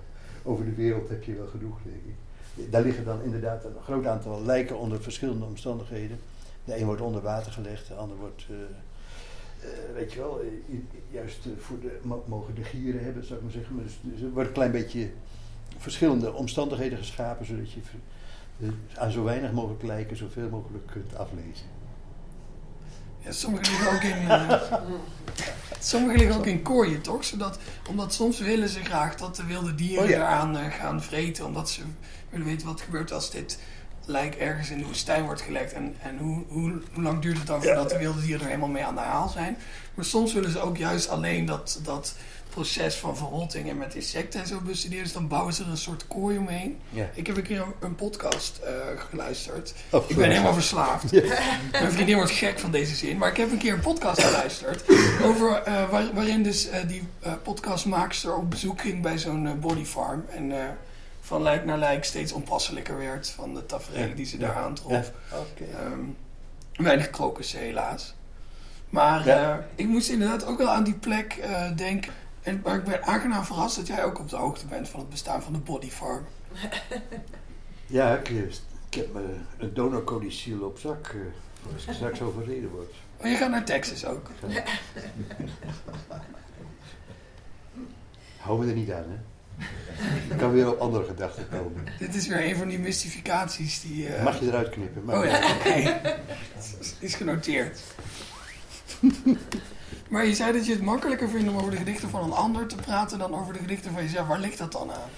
over 0.42 0.64
de 0.64 0.75
wereld 0.75 1.09
heb 1.09 1.22
je 1.22 1.35
wel 1.35 1.46
genoeg, 1.46 1.79
denk 1.83 2.03
ik. 2.05 2.72
Daar 2.72 2.83
liggen 2.83 3.05
dan 3.05 3.22
inderdaad 3.22 3.64
een 3.64 3.83
groot 3.85 4.07
aantal 4.07 4.44
lijken 4.44 4.79
onder 4.79 5.03
verschillende 5.03 5.44
omstandigheden. 5.44 6.18
De 6.64 6.79
een 6.79 6.87
wordt 6.87 7.01
onder 7.01 7.22
water 7.22 7.53
gelegd, 7.53 7.88
de 7.88 7.94
ander 7.94 8.16
wordt, 8.16 8.46
uh, 8.51 8.57
uh, 8.57 9.94
weet 9.94 10.12
je 10.12 10.18
wel, 10.18 10.40
uh, 10.44 10.79
juist 11.11 11.46
voor 11.59 11.81
de, 11.81 11.98
mogen 12.25 12.55
de 12.55 12.64
gieren 12.64 13.05
hebben, 13.05 13.25
zou 13.25 13.38
ik 13.38 13.44
maar 13.44 13.53
zeggen. 13.53 13.75
Maar 13.75 13.85
dus, 13.85 13.98
dus, 14.03 14.20
er 14.20 14.31
wordt 14.31 14.48
een 14.48 14.55
klein 14.55 14.72
beetje 14.72 15.11
verschillende 15.79 16.33
omstandigheden 16.33 16.98
geschapen, 16.98 17.46
zodat 17.46 17.72
je 17.72 17.81
aan 18.94 19.11
zo 19.11 19.25
weinig 19.25 19.53
mogelijk 19.53 19.83
lijken 19.83 20.16
zoveel 20.16 20.48
mogelijk 20.48 20.87
kunt 20.87 21.16
aflezen. 21.16 21.66
Ja, 23.25 23.33
sommige 23.33 23.71
liggen 23.71 23.93
ook 23.93 24.03
in, 24.03 24.23
uh, 24.29 24.63
sommige 25.81 26.19
liggen 26.19 26.37
ook 26.37 26.47
in 26.47 26.63
kooien, 26.63 27.03
toch? 27.03 27.25
Zodat, 27.25 27.59
omdat 27.89 28.15
soms 28.15 28.39
willen 28.39 28.69
ze 28.69 28.85
graag 28.85 29.17
dat 29.17 29.37
de 29.37 29.45
wilde 29.45 29.75
dieren 29.75 30.05
oh, 30.05 30.11
ja. 30.11 30.17
eraan 30.17 30.57
uh, 30.57 30.73
gaan 30.73 31.03
vreten, 31.03 31.47
omdat 31.47 31.71
ze 31.71 31.83
willen 32.31 32.47
weten 32.47 32.67
wat 32.67 32.81
gebeurt 32.81 33.13
als 33.13 33.31
dit 33.31 33.59
lijk 34.05 34.35
ergens 34.35 34.71
in 34.71 34.79
de 34.79 34.85
woestijn 34.85 35.25
wordt 35.25 35.41
gelekt. 35.41 35.73
En, 35.73 35.97
en 36.03 36.19
hoe, 36.19 36.45
hoe, 36.49 36.81
hoe 36.93 37.03
lang 37.03 37.23
duurt 37.23 37.39
het 37.39 37.47
dan 37.47 37.63
voordat 37.63 37.91
de 37.91 37.99
wilde 37.99 38.21
dieren 38.21 38.41
er 38.41 38.47
helemaal 38.47 38.69
mee 38.69 38.85
aan 38.85 38.95
de 38.95 39.01
haal 39.01 39.29
zijn. 39.29 39.57
Maar 39.95 40.05
soms 40.05 40.33
willen 40.33 40.51
ze 40.51 40.61
ook 40.61 40.77
juist 40.77 41.09
alleen 41.09 41.47
dat, 41.47 41.81
dat 41.83 42.15
proces 42.55 42.95
van 42.95 43.17
verrotting 43.17 43.69
en 43.71 43.79
met 43.79 43.95
insecten 43.95 44.41
en 44.41 44.47
zo 44.47 44.61
bestuderen. 44.61 45.05
Dus 45.05 45.12
dan 45.12 45.29
bouwen 45.29 45.53
ze 45.55 45.62
er 45.62 45.69
een 45.71 45.77
soort 45.77 46.07
kooi 46.07 46.38
omheen. 46.38 46.79
Ja. 46.91 47.07
Ik 47.15 47.27
heb 47.27 47.37
een 47.37 47.43
keer 47.43 47.65
een 47.81 47.95
podcast 47.95 48.59
eh, 48.59 48.73
geluisterd. 49.11 49.75
Oh, 49.91 50.11
Ik 50.11 50.17
ben 50.17 50.31
helemaal 50.31 50.53
verslaafd. 50.55 51.12
Mijn 51.73 51.93
vriendin 51.93 52.17
wordt 52.17 52.31
gek 52.31 52.59
van 52.59 52.71
deze 52.71 52.95
zin. 52.95 53.19
Maar 53.19 53.31
ik 53.31 53.37
heb 53.37 53.51
een 53.51 53.59
keer 53.59 53.73
een 53.73 53.81
podcast 53.81 54.23
geluisterd. 54.23 54.83
Over, 55.29 55.62
eh, 55.62 55.91
waar- 55.91 56.15
waarin 56.15 56.43
dus 56.43 56.69
eh, 56.69 56.81
die 56.88 57.03
podcastmaakster 57.43 58.37
op 58.37 58.51
bezoek 58.51 58.81
ging 58.81 59.03
bij 59.03 59.19
zo'n 59.19 59.61
bodyfarm. 59.61 60.25
En 60.31 60.53
van 61.21 61.43
lijk 61.43 61.65
naar 61.65 61.79
lijk 61.79 62.05
steeds 62.05 62.33
onpasselijker 62.33 62.99
werd 62.99 63.29
van 63.29 63.55
de 63.55 63.67
tafereelen 63.67 64.09
Ja. 64.09 64.15
die 64.15 64.27
ze 64.27 64.38
daar 64.38 64.55
aantrof. 64.57 65.11
Oké. 65.33 65.65
Ehm, 65.65 66.01
weinig 66.85 67.11
krokussen 67.11 67.59
helaas. 67.61 68.15
Maar 68.91 69.27
ik 69.75 69.87
moest 69.87 70.09
inderdaad 70.09 70.45
ook 70.47 70.59
wel 70.59 70.69
aan 70.69 70.85
die 70.85 70.95
plek 70.95 71.38
denken. 71.77 72.12
En, 72.43 72.61
maar 72.65 72.75
ik 72.77 72.85
ben 72.85 73.03
aangenaam 73.05 73.45
verrast 73.45 73.77
dat 73.77 73.87
jij 73.87 74.05
ook 74.05 74.19
op 74.19 74.29
de 74.29 74.37
hoogte 74.37 74.67
bent 74.67 74.89
van 74.89 75.01
het 75.01 75.09
bestaan 75.09 75.43
van 75.43 75.53
de 75.53 75.59
bodyfarm. 75.59 76.25
Ja, 77.87 78.17
ik, 78.17 78.29
eh, 78.29 78.37
ik 78.89 78.95
heb 78.97 79.13
me 79.13 79.35
een 79.59 79.75
donorcodiciel 79.75 80.61
op 80.61 80.79
zak 80.79 81.07
eh, 81.07 81.13
voor 81.63 81.73
als 81.75 81.85
ik 81.87 81.93
straks 81.95 82.21
overreden 82.29 82.71
word. 82.71 82.95
Maar 83.21 83.31
je 83.31 83.37
gaat 83.37 83.51
naar 83.51 83.65
Texas 83.65 84.05
ook. 84.05 84.31
Hou 88.39 88.59
me 88.65 88.71
er 88.71 88.77
niet 88.77 88.91
aan, 88.93 89.05
hè. 89.09 89.19
Ik 90.33 90.39
kan 90.39 90.53
weer 90.53 90.71
op 90.71 90.79
andere 90.81 91.05
gedachten 91.05 91.49
komen. 91.49 91.85
Dit 91.99 92.15
is 92.15 92.27
weer 92.27 92.45
een 92.49 92.57
van 92.57 92.69
die 92.69 92.79
mystificaties 92.79 93.81
die... 93.81 94.07
eh, 94.09 94.25
Mag 94.25 94.41
je 94.41 94.47
eruit 94.47 94.69
knippen? 94.71 95.05
maar- 95.05 95.19
Oh 95.19 95.25
ja, 95.25 95.55
oké. 95.55 96.01
Is 97.01 97.15
genoteerd. 97.15 97.81
Maar 100.12 100.27
je 100.27 100.35
zei 100.35 100.53
dat 100.53 100.66
je 100.66 100.72
het 100.72 100.83
makkelijker 100.83 101.29
vindt 101.29 101.48
om 101.48 101.57
over 101.57 101.70
de 101.70 101.77
gedichten 101.77 102.09
van 102.09 102.25
een 102.25 102.33
ander 102.33 102.66
te 102.66 102.77
praten 102.77 103.18
dan 103.18 103.35
over 103.35 103.53
de 103.53 103.59
gedichten 103.59 103.92
van 103.92 104.03
jezelf. 104.03 104.27
Waar 104.27 104.40
ligt 104.40 104.59
dat 104.59 104.72
dan 104.72 104.90
aan? 104.90 105.09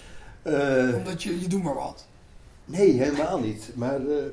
Eh, 0.43 0.97
Omdat 0.97 1.23
je, 1.23 1.41
je 1.41 1.49
doet 1.49 1.63
maar 1.63 1.75
wat. 1.75 2.07
nee, 2.65 2.91
helemaal 2.91 3.39
niet. 3.41 3.71
Maar 3.75 4.07
eh, 4.07 4.25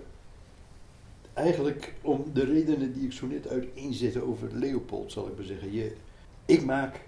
eigenlijk 1.33 1.93
om 2.01 2.25
de 2.33 2.45
redenen 2.45 2.93
die 2.93 3.05
ik 3.05 3.11
zo 3.11 3.27
net 3.27 3.47
uiteenzette 3.47 4.23
over 4.27 4.47
Leopold, 4.51 5.11
zal 5.11 5.27
ik 5.27 5.35
maar 5.35 5.45
zeggen. 5.45 5.73
Je, 5.73 5.95
ik 6.45 6.65
maak 6.65 6.99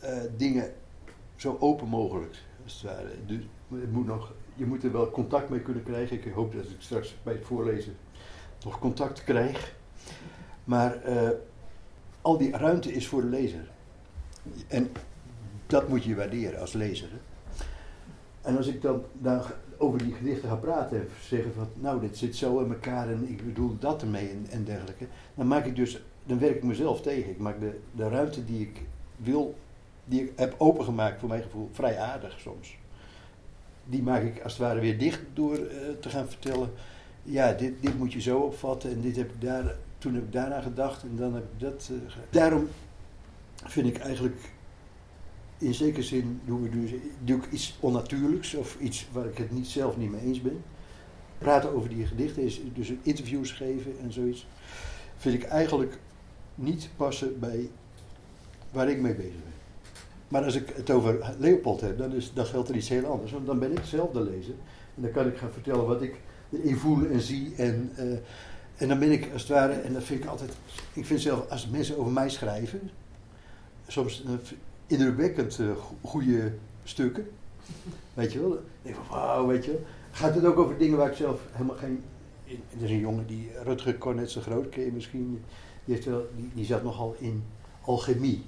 eh, 0.00 0.16
dingen 0.36 0.72
zo 1.36 1.56
open 1.60 1.88
mogelijk, 1.88 2.36
als 2.64 2.72
het 2.72 2.82
ware. 2.82 3.10
Dus 3.26 3.42
het 3.68 3.92
moet 3.92 4.06
nog, 4.06 4.32
je 4.54 4.66
moet 4.66 4.84
er 4.84 4.92
wel 4.92 5.10
contact 5.10 5.48
mee 5.48 5.60
kunnen 5.60 5.82
krijgen. 5.82 6.16
Ik 6.16 6.32
hoop 6.34 6.54
dat 6.54 6.64
ik 6.64 6.76
straks 6.78 7.16
bij 7.22 7.34
het 7.34 7.44
voorlezen 7.44 7.96
nog 8.64 8.78
contact 8.78 9.24
krijg. 9.24 9.74
Maar 10.64 10.96
al 12.22 12.38
die 12.38 12.56
ruimte 12.56 12.92
is 12.92 13.06
voor 13.06 13.20
de 13.20 13.28
lezer. 13.28 13.70
En 14.68 14.90
dat 15.66 15.88
moet 15.88 16.04
je 16.04 16.14
waarderen 16.14 16.60
als 16.60 16.72
lezer. 16.72 17.08
Hè? 17.10 17.18
En 18.42 18.56
als 18.56 18.66
ik 18.66 18.82
dan, 18.82 19.02
over 19.78 19.98
die 19.98 20.14
gedichten 20.14 20.48
ga 20.48 20.54
praten 20.54 21.00
en 21.00 21.08
zeggen 21.20 21.52
van, 21.54 21.68
nou, 21.74 22.00
dit 22.00 22.16
zit 22.18 22.36
zo 22.36 22.58
in 22.58 22.72
elkaar 22.72 23.08
en 23.08 23.28
ik 23.28 23.44
bedoel 23.46 23.78
dat 23.78 24.02
ermee 24.02 24.28
en, 24.28 24.46
en 24.50 24.64
dergelijke, 24.64 25.06
dan 25.34 25.46
maak 25.46 25.64
ik 25.64 25.76
dus, 25.76 26.02
dan 26.24 26.38
werk 26.38 26.56
ik 26.56 26.62
mezelf 26.62 27.00
tegen. 27.00 27.30
Ik 27.30 27.38
maak 27.38 27.60
de, 27.60 27.78
de 27.92 28.08
ruimte 28.08 28.44
die 28.44 28.60
ik 28.60 28.82
wil, 29.16 29.54
die 30.04 30.22
ik 30.22 30.32
heb 30.36 30.54
opengemaakt 30.58 31.20
voor 31.20 31.28
mijn 31.28 31.42
gevoel, 31.42 31.68
vrij 31.72 31.98
aardig 31.98 32.40
soms. 32.40 32.76
Die 33.84 34.02
maak 34.02 34.22
ik 34.22 34.42
als 34.42 34.52
het 34.52 34.62
ware 34.62 34.80
weer 34.80 34.98
dicht 34.98 35.20
door 35.32 35.54
eh, 35.54 35.76
te 36.00 36.08
gaan 36.08 36.28
vertellen. 36.28 36.70
Ja, 37.22 37.52
dit, 37.52 37.82
dit 37.82 37.98
moet 37.98 38.12
je 38.12 38.20
zo 38.20 38.38
opvatten 38.38 38.90
en 38.90 39.00
dit 39.00 39.16
heb 39.16 39.30
ik 39.30 39.40
daar, 39.40 39.76
toen 40.02 40.14
heb 40.14 40.22
ik 40.22 40.32
daarna 40.32 40.60
gedacht 40.60 41.02
en 41.02 41.16
dan 41.16 41.34
heb 41.34 41.42
ik 41.42 41.60
dat. 41.60 41.90
eh, 41.92 42.12
Daarom 42.30 42.68
vind 43.64 43.86
ik 43.86 43.98
eigenlijk 43.98 44.36
in 45.58 45.74
zekere 45.74 46.02
zin 46.02 46.40
doe 46.44 47.36
ik 47.36 47.46
iets 47.50 47.76
onnatuurlijks 47.80 48.54
of 48.54 48.76
iets 48.80 49.08
waar 49.12 49.26
ik 49.26 49.38
het 49.38 49.50
niet, 49.50 49.66
zelf 49.66 49.96
niet 49.96 50.10
mee 50.10 50.20
eens 50.20 50.40
ben. 50.40 50.62
Praten 51.38 51.74
over 51.74 51.88
die 51.88 52.06
gedichten 52.06 52.42
is 52.42 52.60
dus 52.74 52.92
interviews 53.02 53.52
geven 53.52 53.92
en 54.02 54.12
zoiets. 54.12 54.46
Vind 55.16 55.34
ik 55.34 55.44
eigenlijk 55.44 55.98
niet 56.54 56.88
passen 56.96 57.40
bij 57.40 57.70
waar 58.70 58.88
ik 58.90 59.00
mee 59.00 59.14
bezig 59.14 59.30
ben. 59.32 59.52
Maar 60.28 60.44
als 60.44 60.54
ik 60.54 60.68
het 60.76 60.90
over 60.90 61.34
Leopold 61.38 61.80
heb, 61.80 61.98
dan, 61.98 62.12
is, 62.14 62.32
dan 62.32 62.46
geldt 62.46 62.68
er 62.68 62.76
iets 62.76 62.88
heel 62.88 63.04
anders. 63.04 63.32
Want 63.32 63.46
dan 63.46 63.58
ben 63.58 63.72
ik 63.72 63.84
zelf 63.84 64.10
de 64.10 64.20
lezer. 64.22 64.54
En 64.96 65.02
dan 65.02 65.10
kan 65.10 65.26
ik 65.26 65.36
gaan 65.36 65.50
vertellen 65.52 65.86
wat 65.86 66.02
ik 66.02 66.20
erin 66.52 66.76
voel 66.76 67.06
en 67.06 67.20
zie. 67.20 67.54
En, 67.56 67.90
eh, 67.96 68.06
en 68.82 68.88
dan 68.88 68.98
ben 68.98 69.10
ik 69.12 69.32
als 69.32 69.42
het 69.42 69.50
ware, 69.50 69.72
en 69.72 69.92
dat 69.92 70.02
vind 70.02 70.22
ik 70.22 70.28
altijd. 70.30 70.52
Ik 70.92 71.06
vind 71.06 71.20
zelf, 71.20 71.50
als 71.50 71.68
mensen 71.68 71.98
over 71.98 72.12
mij 72.12 72.30
schrijven, 72.30 72.90
soms 73.86 74.24
eh, 74.24 74.32
indrukwekkend 74.86 75.58
eh, 75.58 75.66
go- 75.66 75.96
goede 76.02 76.52
stukken. 76.84 77.30
Weet 78.14 78.32
je 78.32 78.40
wel? 78.40 78.48
Dan 78.48 78.58
denk 78.82 78.96
ik 78.96 79.02
van 79.06 79.18
wauw, 79.18 79.46
weet 79.46 79.64
je 79.64 79.70
wel. 79.70 79.80
Gaat 80.10 80.34
het 80.34 80.44
ook 80.44 80.58
over 80.58 80.78
dingen 80.78 80.98
waar 80.98 81.10
ik 81.10 81.16
zelf 81.16 81.40
helemaal 81.52 81.76
geen... 81.76 82.02
Er 82.46 82.84
is 82.84 82.90
een 82.90 82.98
jongen 82.98 83.26
die, 83.26 83.50
Rutger 83.62 83.98
Cornet 83.98 84.30
zo 84.30 84.40
groot, 84.40 84.76
misschien. 84.92 85.42
Die, 85.84 85.94
heeft 85.94 86.06
wel, 86.06 86.26
die, 86.36 86.50
die 86.54 86.64
zat 86.64 86.82
nogal 86.82 87.16
in 87.18 87.44
alchemie. 87.84 88.44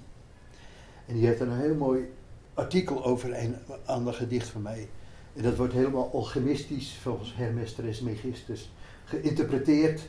En 1.07 1.15
die 1.15 1.27
heeft 1.27 1.41
er 1.41 1.49
een 1.49 1.61
heel 1.61 1.75
mooi 1.75 2.13
artikel 2.55 3.05
over 3.05 3.39
een 3.43 3.57
ander 3.85 4.15
gedicht 4.15 4.49
van 4.49 4.63
mij. 4.63 4.89
En 5.35 5.43
dat 5.43 5.57
wordt 5.57 5.73
helemaal 5.73 6.11
alchemistisch, 6.13 6.99
volgens 7.03 7.35
Hermes 7.37 7.73
Trismegistus, 7.75 8.71
geïnterpreteerd. 9.05 10.01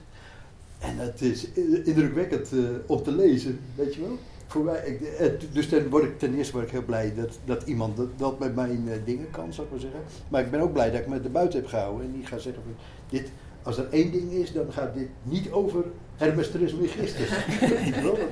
En 0.79 0.97
dat 0.97 1.21
is 1.21 1.47
indrukwekkend 1.83 2.51
eh, 2.51 2.59
om 2.85 3.03
te 3.03 3.11
lezen, 3.11 3.59
weet 3.75 3.95
je 3.95 4.01
wel. 4.01 4.17
Voor 4.47 4.63
mij, 4.63 4.85
ik, 4.85 5.01
eh, 5.01 5.31
dus 5.51 5.69
dan 5.69 5.89
word 5.89 6.03
ik, 6.03 6.19
ten 6.19 6.35
eerste 6.35 6.53
word 6.53 6.65
ik 6.65 6.71
heel 6.71 6.83
blij 6.83 7.13
dat, 7.15 7.39
dat 7.45 7.63
iemand 7.63 7.97
dat, 7.97 8.07
dat 8.17 8.39
met 8.39 8.55
mijn 8.55 8.89
eh, 8.89 8.97
dingen 9.05 9.29
kan, 9.29 9.53
zou 9.53 9.65
ik 9.65 9.71
maar 9.71 9.81
zeggen. 9.81 9.99
Maar 10.27 10.41
ik 10.41 10.51
ben 10.51 10.59
ook 10.59 10.73
blij 10.73 10.91
dat 10.91 10.99
ik 10.99 11.07
me 11.07 11.19
er 11.19 11.31
buiten 11.31 11.59
heb 11.59 11.67
gehouden. 11.67 12.05
En 12.05 12.17
niet 12.17 12.27
ga 12.27 12.37
zeggen 12.37 12.63
van, 12.63 12.75
dit, 13.09 13.29
als 13.63 13.77
er 13.77 13.89
één 13.89 14.11
ding 14.11 14.31
is, 14.31 14.53
dan 14.53 14.73
gaat 14.73 14.93
dit 14.93 15.09
niet 15.23 15.51
over 15.51 15.83
Hermes 16.15 16.51
je 16.51 18.01
wel? 18.01 18.17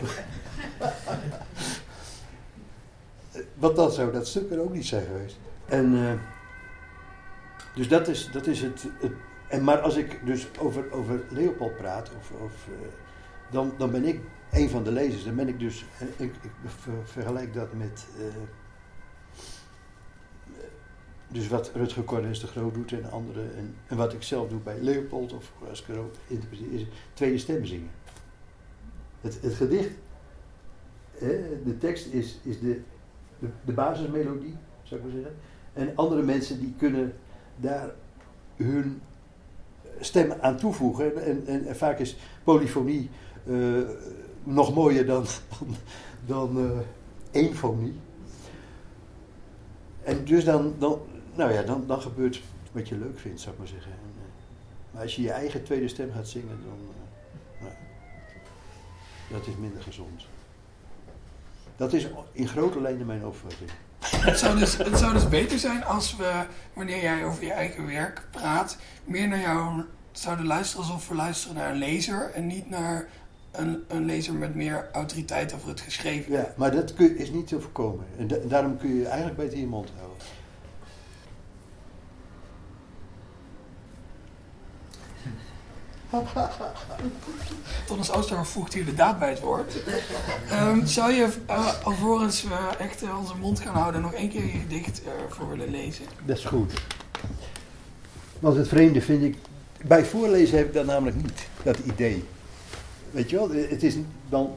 Want 3.63 3.75
dan 3.75 3.91
zou 3.91 4.11
dat 4.11 4.27
stuk 4.27 4.51
er 4.51 4.59
ook 4.59 4.73
niet 4.73 4.85
zijn 4.85 5.05
geweest. 5.05 5.37
En, 5.65 6.19
dus 7.75 7.87
dat 7.87 8.07
is, 8.07 8.29
dat 8.31 8.47
is 8.47 8.61
het, 8.61 8.85
het. 8.99 9.11
En 9.53 9.63
maar 9.63 9.79
als 9.79 9.95
ik 9.95 10.19
dus 10.25 10.47
over, 10.59 10.91
over 10.91 11.23
Leopold 11.29 11.77
praat, 11.77 12.11
of, 12.17 12.31
of, 12.41 12.67
eh, 12.67 12.87
dan, 13.51 13.73
dan 13.77 13.91
ben 13.91 14.05
ik 14.05 14.19
een 14.51 14.69
van 14.69 14.83
de 14.83 14.91
lezers. 14.91 15.23
Dan 15.23 15.35
ben 15.35 15.47
ik 15.47 15.59
dus. 15.59 15.85
en 15.99 16.07
Ik, 16.25 16.33
ik 16.41 16.51
ver- 16.65 16.93
vergelijk 17.07 17.53
dat 17.53 17.73
met. 17.73 18.05
eh, 18.17 18.25
dus 21.27 21.47
wat 21.47 21.71
Rutger 21.75 22.03
Cornelis 22.03 22.39
de 22.39 22.47
Groot 22.47 22.73
doet 22.73 22.91
en 22.91 23.11
anderen. 23.11 23.55
En, 23.57 23.75
en 23.87 23.97
wat 23.97 24.13
ik 24.13 24.23
zelf 24.23 24.49
doe 24.49 24.59
bij 24.59 24.79
Leopold, 24.79 25.33
of 25.33 25.51
als 25.69 25.81
ik 25.81 25.87
er 25.87 25.97
ook 25.99 26.13
interpreteer, 26.27 26.71
is 26.73 26.85
tweede 27.13 27.37
stem 27.37 27.65
zingen. 27.65 27.89
Het, 29.21 29.41
het 29.41 29.53
gedicht, 29.53 29.91
hè, 31.11 31.63
de 31.63 31.77
tekst 31.77 32.05
is, 32.05 32.39
is 32.43 32.59
de, 32.59 32.81
de, 33.39 33.47
de 33.65 33.71
basismelodie, 33.73 34.55
zou 34.83 34.99
ik 35.01 35.05
maar 35.05 35.15
zeggen. 35.15 35.35
En 35.73 35.91
andere 35.95 36.21
mensen 36.23 36.59
die 36.59 36.73
kunnen 36.77 37.13
daar 37.57 37.91
hun 38.55 39.01
stem 39.99 40.33
aan 40.41 40.57
toevoegen. 40.57 41.25
En, 41.25 41.47
en, 41.47 41.65
en 41.65 41.75
vaak 41.75 41.99
is 41.99 42.17
polyfonie 42.43 43.09
eh, 43.45 43.81
nog 44.43 44.73
mooier 44.73 45.05
dan, 45.05 45.25
dan, 45.59 45.75
dan 46.25 46.57
eh, 46.59 47.41
eenfonie. 47.41 47.93
En 50.03 50.25
dus 50.25 50.45
dan, 50.45 50.75
dan, 50.79 51.01
nou 51.35 51.53
ja, 51.53 51.61
dan, 51.61 51.83
dan 51.87 52.01
gebeurt 52.01 52.41
wat 52.71 52.87
je 52.87 52.97
leuk 52.97 53.19
vindt, 53.19 53.41
zou 53.41 53.53
ik 53.53 53.59
maar 53.59 53.67
zeggen. 53.67 53.91
En, 53.91 54.13
eh, 54.17 54.93
maar 54.93 55.01
als 55.01 55.15
je 55.15 55.21
je 55.21 55.31
eigen 55.31 55.63
tweede 55.63 55.87
stem 55.87 56.11
gaat 56.11 56.27
zingen, 56.27 56.57
dan. 56.63 56.77
nou, 57.59 57.73
dat 59.31 59.47
is 59.47 59.55
minder 59.55 59.81
gezond. 59.81 60.25
Dat 61.75 61.93
is 61.93 62.07
in 62.31 62.47
grote 62.47 62.81
lijnen 62.81 63.05
mijn 63.05 63.25
opvatting. 63.25 63.69
Het 64.11 64.39
zou, 64.39 64.59
dus, 64.59 64.77
het 64.77 64.97
zou 64.97 65.13
dus 65.13 65.29
beter 65.29 65.59
zijn 65.59 65.83
als 65.83 66.15
we, 66.15 66.31
wanneer 66.73 67.01
jij 67.01 67.25
over 67.25 67.43
je 67.43 67.51
eigen 67.51 67.85
werk 67.87 68.21
praat, 68.31 68.77
meer 69.05 69.27
naar 69.27 69.39
jou 69.39 69.83
zouden 70.11 70.45
luisteren 70.45 70.85
alsof 70.85 71.07
we 71.07 71.15
luisteren 71.15 71.55
naar 71.55 71.69
een 71.71 71.77
lezer 71.77 72.31
en 72.33 72.47
niet 72.47 72.69
naar 72.69 73.07
een, 73.51 73.83
een 73.87 74.05
lezer 74.05 74.33
met 74.33 74.55
meer 74.55 74.89
autoriteit 74.91 75.53
over 75.53 75.67
het 75.69 75.81
geschreven. 75.81 76.31
Ja, 76.31 76.53
maar 76.57 76.71
dat 76.71 76.93
kun, 76.93 77.17
is 77.17 77.29
niet 77.29 77.47
te 77.47 77.61
voorkomen. 77.61 78.05
En 78.17 78.27
da- 78.27 78.37
daarom 78.47 78.77
kun 78.77 78.95
je 78.95 79.05
eigenlijk 79.07 79.37
beter 79.37 79.57
je 79.57 79.67
mond 79.67 79.89
houden. 79.97 80.17
Thomas 87.87 88.11
Oosterhoff 88.11 88.49
voegt 88.51 88.73
hier 88.73 88.85
de 88.85 88.93
daad 88.93 89.19
bij 89.19 89.29
het 89.29 89.39
woord. 89.39 89.83
Ehm, 90.49 90.85
zou 90.85 91.11
je, 91.11 91.27
uh, 91.49 91.83
alvorens 91.83 92.43
we 92.43 92.75
echt 92.79 93.03
eh, 93.03 93.19
onze 93.19 93.37
mond 93.37 93.59
gaan 93.59 93.75
houden, 93.75 94.01
nog 94.01 94.13
één 94.13 94.29
keer 94.29 94.45
je 94.45 94.51
gedicht 94.51 95.03
eh, 95.03 95.11
voor 95.29 95.49
willen 95.49 95.69
lezen? 95.69 96.05
Dat 96.25 96.37
is 96.37 96.45
goed. 96.45 96.73
Want 98.39 98.57
het 98.57 98.67
vreemde 98.67 99.01
vind 99.01 99.23
ik, 99.23 99.37
bij 99.85 100.05
voorlezen 100.05 100.57
heb 100.57 100.67
ik 100.67 100.73
dat 100.73 100.85
namelijk 100.85 101.15
niet, 101.15 101.47
dat 101.63 101.77
idee. 101.79 102.23
Weet 103.11 103.29
je 103.29 103.35
wel, 103.35 103.49
het 103.51 103.83
is, 103.83 103.95
dan 104.29 104.55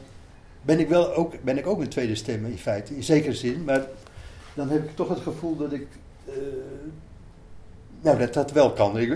ben 0.62 0.79
ik 0.79 0.88
wel 0.88 1.14
ook, 1.14 1.42
ben 1.42 1.59
ik 1.59 1.66
ook 1.66 1.81
een 1.81 1.88
tweede 1.88 2.14
stem 2.14 2.47
in 2.47 2.59
feite, 2.59 2.97
in 2.97 3.05
zekere 3.05 3.35
zin, 3.35 3.64
maar 3.64 3.87
dan 4.55 4.69
heb 4.69 4.85
ik 4.85 4.97
toch 4.97 5.09
het 5.09 5.21
gevoel 5.21 5.57
dat 5.57 5.73
ik, 5.73 5.87
nou 8.07 8.19
dat 8.19 8.35
dat 8.35 8.53
wel 8.53 8.73
kan. 8.73 8.99
Ik, 8.99 9.09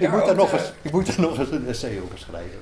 ik, 0.00 0.10
moet 0.10 0.26
daar 0.26 0.34
nog 0.34 0.52
eens, 0.52 0.72
ik 0.82 0.92
moet 0.92 1.06
daar 1.06 1.20
nog 1.20 1.38
eens 1.38 1.50
een 1.50 1.68
essay 1.68 2.00
over 2.00 2.18
schrijven. 2.18 2.58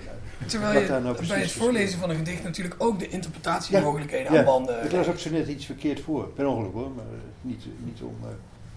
Terwijl 0.47 0.81
je 0.81 0.89
nou 0.89 1.27
bij 1.27 1.41
het 1.41 1.53
voorlezen 1.53 1.99
van 1.99 2.11
een 2.11 2.17
gedicht 2.17 2.43
natuurlijk 2.43 2.75
ook 2.79 2.99
de 2.99 3.09
interpretatiemogelijkheden 3.09 4.33
ja, 4.33 4.39
aan 4.39 4.45
banden... 4.45 4.85
Ik 4.85 4.93
las 4.93 5.07
ook 5.07 5.19
zo 5.19 5.31
net 5.31 5.49
iets 5.49 5.67
verkeerd 5.67 6.01
voor, 6.01 6.29
per 6.29 6.47
ongeluk 6.47 6.73
hoor, 6.73 6.91
maar 6.91 7.05
niet, 7.41 7.65
niet 7.85 8.01
om... 8.03 8.17
Uh, 8.23 8.29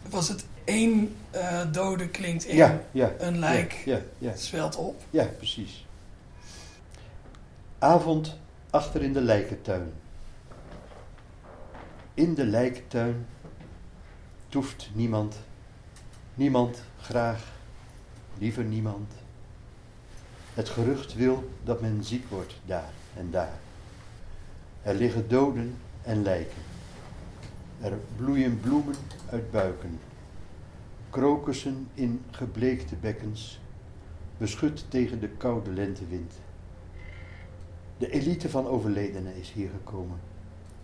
was 0.09 0.27
het 0.27 0.45
één 0.63 1.15
uh, 1.35 1.61
dode 1.71 2.07
klinkt 2.07 2.45
in, 2.45 2.55
ja, 2.55 2.81
ja, 2.91 3.13
een 3.19 3.39
lijk 3.39 3.73
ja, 3.85 3.99
ja, 4.17 4.35
zwelt 4.35 4.75
op? 4.75 5.01
Ja, 5.09 5.23
precies. 5.37 5.85
Avond 7.79 8.37
achter 8.69 9.01
in 9.01 9.13
de 9.13 9.21
lijkentuin. 9.21 9.91
In 12.13 12.33
de 12.33 12.45
lijkentuin 12.45 13.25
toeft 14.49 14.89
niemand, 14.93 15.35
niemand 16.39 16.83
graag, 16.99 17.51
liever 18.37 18.63
niemand. 18.63 19.13
Het 20.53 20.69
gerucht 20.69 21.15
wil 21.15 21.49
dat 21.63 21.81
men 21.81 22.03
ziek 22.03 22.29
wordt 22.29 22.55
daar 22.65 22.91
en 23.15 23.31
daar. 23.31 23.59
Er 24.81 24.95
liggen 24.95 25.27
doden 25.27 25.75
en 26.01 26.21
lijken. 26.21 26.61
Er 27.81 27.93
bloeien 28.15 28.59
bloemen 28.59 28.95
uit 29.29 29.51
buiken. 29.51 29.99
Krokussen 31.09 31.87
in 31.93 32.21
gebleekte 32.31 32.95
bekkens, 32.95 33.59
beschut 34.37 34.85
tegen 34.89 35.19
de 35.19 35.29
koude 35.29 35.71
lentewind. 35.71 36.33
De 37.97 38.11
elite 38.11 38.49
van 38.49 38.67
overledenen 38.67 39.35
is 39.35 39.51
hier 39.51 39.69
gekomen, 39.69 40.19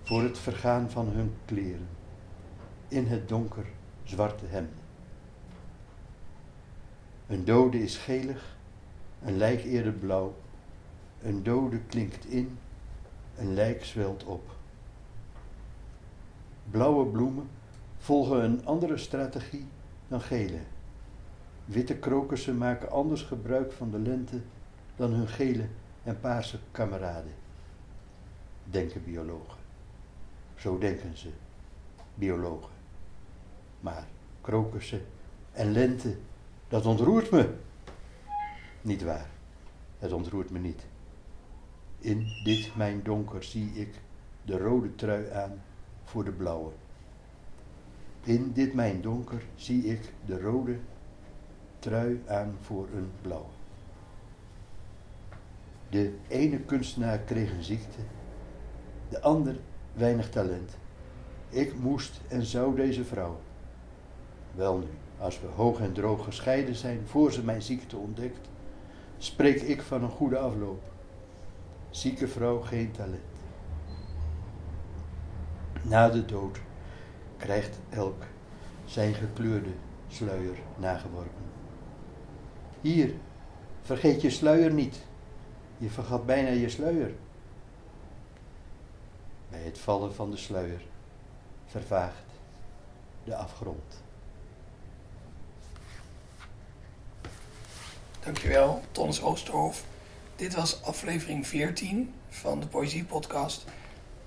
voor 0.04 0.24
het 0.24 0.38
vergaan 0.38 0.90
van 0.90 1.08
hun 1.08 1.34
kleren, 1.46 1.88
in 2.88 3.08
het 3.08 3.30
donker 3.30 3.66
zwarte 4.04 4.46
hemden. 4.46 4.84
Een 7.28 7.46
dode 7.46 7.84
is 7.84 7.98
gelig, 7.98 8.56
een 9.22 9.38
lijk 9.38 9.64
eerder 9.64 9.94
blauw, 9.94 10.36
een 11.22 11.44
dode 11.44 11.80
klinkt 11.80 12.26
in, 12.26 12.58
een 13.38 13.54
lijk 13.54 13.86
zwelt 13.86 14.24
op. 14.24 14.56
Blauwe 16.72 17.06
bloemen 17.06 17.50
volgen 17.98 18.44
een 18.44 18.66
andere 18.66 18.98
strategie 18.98 19.66
dan 20.08 20.22
gele. 20.22 20.60
Witte 21.66 21.96
krokussen 21.96 22.58
maken 22.58 22.92
anders 22.92 23.22
gebruik 23.22 23.72
van 23.72 23.92
de 23.92 24.00
lente 24.00 24.42
dan 24.96 25.12
hun 25.12 25.28
gele 25.28 25.68
en 26.04 26.20
paarse 26.20 26.60
kameraden. 26.72 27.34
Denken 28.64 29.04
biologen. 29.04 29.58
Zo 30.56 30.78
denken 30.78 31.18
ze, 31.18 31.30
biologen. 32.16 32.74
Maar 33.80 34.08
krokussen 34.42 35.06
en 35.52 35.72
lente, 35.72 36.16
dat 36.68 36.86
ontroert 36.86 37.32
me. 37.32 37.54
Niet 38.82 39.04
waar, 39.04 39.30
het 40.00 40.12
ontroert 40.12 40.50
me 40.50 40.60
niet. 40.60 40.86
In 42.00 42.28
dit 42.44 42.76
mijn 42.76 43.04
donker 43.04 43.44
zie 43.44 43.72
ik 43.72 44.02
de 44.44 44.58
rode 44.58 44.96
trui 44.96 45.32
aan 45.32 45.62
voor 46.04 46.24
de 46.24 46.32
blauwe. 46.32 46.72
In 48.24 48.52
dit 48.52 48.74
mijn 48.74 49.02
donker 49.02 49.44
zie 49.56 49.86
ik 49.86 50.14
de 50.26 50.42
rode 50.42 50.78
trui 51.80 52.22
aan 52.28 52.56
voor 52.62 52.88
een 52.94 53.12
blauwe. 53.22 53.50
De 55.90 56.14
ene 56.28 56.60
kunstenaar 56.60 57.20
kreeg 57.20 57.52
een 57.52 57.64
ziekte, 57.64 58.00
de 59.10 59.22
ander 59.22 59.56
weinig 59.94 60.30
talent. 60.30 60.78
Ik 61.50 61.76
moest 61.80 62.22
en 62.28 62.44
zou 62.44 62.76
deze 62.76 63.06
vrouw. 63.06 63.40
Wel 64.56 64.78
nu, 64.78 64.88
als 65.20 65.42
we 65.42 65.48
hoog 65.48 65.80
en 65.80 65.94
droog 65.94 66.24
gescheiden 66.24 66.76
zijn 66.76 67.08
voor 67.08 67.32
ze 67.32 67.44
mijn 67.44 67.62
ziekte 67.62 67.98
ontdekt, 67.98 68.50
spreek 69.18 69.62
ik 69.62 69.82
van 69.82 70.04
een 70.04 70.10
goede 70.10 70.38
afloop. 70.38 70.84
Zieke 71.90 72.28
vrouw 72.28 72.60
geen 72.60 72.92
talent. 72.92 73.22
Na 75.82 76.10
de 76.10 76.26
dood 76.26 76.60
krijgt 77.38 77.80
elk 77.90 78.24
zijn 78.86 79.14
gekleurde 79.14 79.72
sluier 80.08 80.58
nageworpen. 80.78 81.44
Hier, 82.82 83.14
vergeet 83.82 84.22
je 84.22 84.30
sluier 84.30 84.74
niet. 84.74 85.00
Je 85.78 85.90
vergat 85.90 86.26
bijna 86.26 86.50
je 86.50 86.70
sluier. 86.70 87.14
Bij 89.50 89.62
het 89.62 89.78
vallen 89.78 90.14
van 90.14 90.32
de 90.32 90.38
sluier 90.38 90.82
vervaagt 91.66 92.26
de 93.24 93.36
afgrond. 93.36 94.04
Dankjewel, 98.26 98.82
Tonnes 98.92 99.22
Oosterhof. 99.22 99.84
Dit 100.36 100.56
was 100.56 100.84
aflevering 100.84 101.48
14 101.48 102.14
van 102.30 102.60
de 102.60 102.68
Poëzie 102.68 103.04
Podcast. 103.04 103.66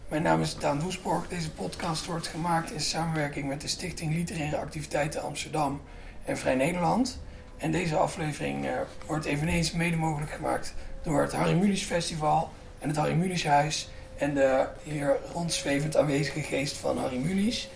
Mijn 0.09 0.23
naam 0.23 0.41
is 0.41 0.57
Daan 0.57 0.81
Woesborg. 0.81 1.29
Deze 1.29 1.51
podcast 1.51 2.07
wordt 2.07 2.27
gemaakt 2.27 2.71
in 2.71 2.81
samenwerking 2.81 3.49
met 3.49 3.61
de 3.61 3.69
Stichting 3.69 4.15
Literaire 4.15 4.57
Activiteiten 4.57 5.23
Amsterdam 5.23 5.81
en 6.25 6.39
Vrij 6.39 6.55
Nederland. 6.55 7.19
En 7.57 7.71
deze 7.71 7.97
aflevering 7.97 8.65
uh, 8.65 8.71
wordt 9.07 9.25
eveneens 9.25 9.73
mede 9.73 9.97
mogelijk 9.97 10.31
gemaakt 10.31 10.75
door 11.03 11.21
het 11.21 11.33
Harry 11.33 11.55
Mulisch 11.55 11.85
Festival 11.85 12.51
en 12.79 12.89
het 12.89 12.97
Harry 12.97 13.15
Mulisch 13.15 13.45
Huis 13.45 13.89
en 14.17 14.35
de 14.35 14.67
hier 14.83 15.17
rondzwevend 15.33 15.97
aanwezige 15.97 16.41
geest 16.41 16.77
van 16.77 16.99
Harry 16.99 17.19
Mulisch. 17.19 17.69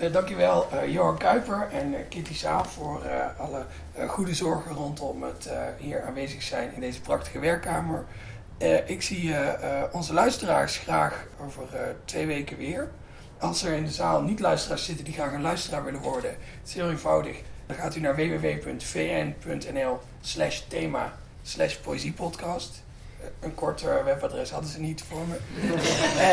Uh, 0.00 0.12
dankjewel 0.12 0.68
uh, 0.72 0.92
Johan 0.92 1.18
Kuiper 1.18 1.68
en 1.72 1.92
uh, 1.92 1.98
Kitty 2.08 2.34
Saab 2.34 2.66
voor 2.66 3.02
alle 3.38 3.64
goede 4.08 4.34
zorgen 4.34 4.74
rondom 4.74 5.22
het 5.22 5.50
hier 5.78 6.02
aanwezig 6.02 6.42
zijn 6.42 6.74
in 6.74 6.80
deze 6.80 7.00
prachtige 7.00 7.38
werkkamer. 7.38 8.04
ik 8.86 9.02
zie 9.02 9.34
onze 9.92 10.12
luisteraars 10.12 10.76
graag 10.76 11.26
over 11.40 11.62
twee 12.04 12.26
weken 12.26 12.56
weer. 12.56 12.90
Als 13.38 13.62
er 13.62 13.72
in 13.72 13.84
de 13.84 13.90
zaal 13.90 14.22
niet 14.22 14.40
luisteraars 14.40 14.84
zitten 14.84 15.04
die 15.04 15.14
graag 15.14 15.32
een 15.32 15.40
luisteraar 15.40 15.84
willen 15.84 16.00
worden, 16.00 16.30
het 16.30 16.68
is 16.68 16.74
heel 16.74 16.90
eenvoudig. 16.90 17.36
Dan 17.66 17.76
gaat 17.76 17.96
u 17.96 18.00
naar 18.00 18.16
www.vn.nl 18.16 20.00
slash 20.20 20.60
thema 20.68 21.12
slash 21.42 21.74
poëziepodcast. 21.74 22.82
Een 23.40 23.54
kort 23.54 23.82
webadres 24.04 24.50
hadden 24.50 24.70
ze 24.70 24.80
niet 24.80 25.02
voor 25.02 25.26
me. 25.28 25.36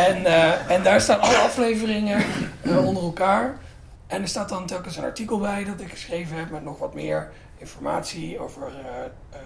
en, 0.07 0.21
uh, 0.21 0.71
en 0.71 0.83
daar 0.83 1.01
staan 1.01 1.19
alle 1.19 1.37
afleveringen 1.37 2.25
uh, 2.61 2.87
onder 2.87 3.03
elkaar. 3.03 3.57
En 4.07 4.21
er 4.21 4.27
staat 4.27 4.49
dan 4.49 4.65
telkens 4.65 4.97
een 4.97 5.03
artikel 5.03 5.39
bij 5.39 5.63
dat 5.63 5.79
ik 5.79 5.89
geschreven 5.89 6.37
heb 6.37 6.49
met 6.49 6.63
nog 6.63 6.79
wat 6.79 6.93
meer 6.93 7.31
informatie 7.57 8.39
over 8.39 8.61
uh, 8.61 9.37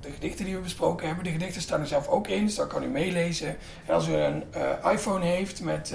de 0.00 0.10
gedichten 0.10 0.44
die 0.44 0.54
we 0.54 0.60
besproken 0.60 1.06
hebben. 1.06 1.24
De 1.24 1.30
gedichten 1.30 1.62
staan 1.62 1.80
er 1.80 1.86
zelf 1.86 2.08
ook 2.08 2.28
in, 2.28 2.44
dus 2.44 2.54
daar 2.54 2.66
kan 2.66 2.82
u 2.82 2.86
meelezen. 2.86 3.56
En 3.86 3.94
als 3.94 4.08
u 4.08 4.14
een 4.14 4.44
iPhone 4.92 5.24
heeft 5.24 5.60
met 5.60 5.92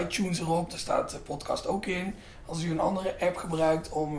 iTunes 0.00 0.40
erop, 0.40 0.70
daar 0.70 0.78
staat 0.78 1.10
de 1.10 1.18
podcast 1.18 1.66
ook 1.66 1.86
in. 1.86 2.14
Als 2.46 2.62
u 2.62 2.70
een 2.70 2.80
andere 2.80 3.14
app 3.20 3.36
gebruikt 3.36 3.88
om 3.88 4.18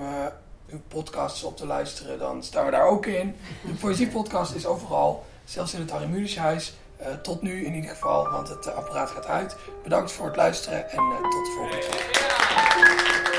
uw 0.70 0.82
podcasts 0.88 1.44
op 1.44 1.58
te 1.58 1.66
luisteren, 1.66 2.20
dan 2.20 2.44
staan 2.44 2.66
we 2.66 2.72
daar 2.72 2.88
ook 2.88 3.06
in. 3.06 3.36
De 3.66 3.74
Poëziepodcast 3.74 4.56
is 4.56 4.66
overal, 4.66 5.26
zelfs 5.46 5.74
in 5.74 5.80
het 5.80 5.92
Harry 5.92 6.62
eh, 6.98 7.14
tot 7.14 7.42
nu 7.42 7.66
in 7.66 7.74
ieder 7.74 7.90
geval, 7.90 8.30
want 8.30 8.48
het 8.48 8.66
eh, 8.66 8.76
apparaat 8.76 9.10
gaat 9.10 9.26
uit. 9.26 9.56
Bedankt 9.84 10.12
voor 10.12 10.26
het 10.26 10.36
luisteren 10.36 10.90
en 10.90 10.98
eh, 10.98 11.22
tot 11.22 11.46
de 11.46 11.54
volgende 11.58 11.80
keer. 11.80 13.35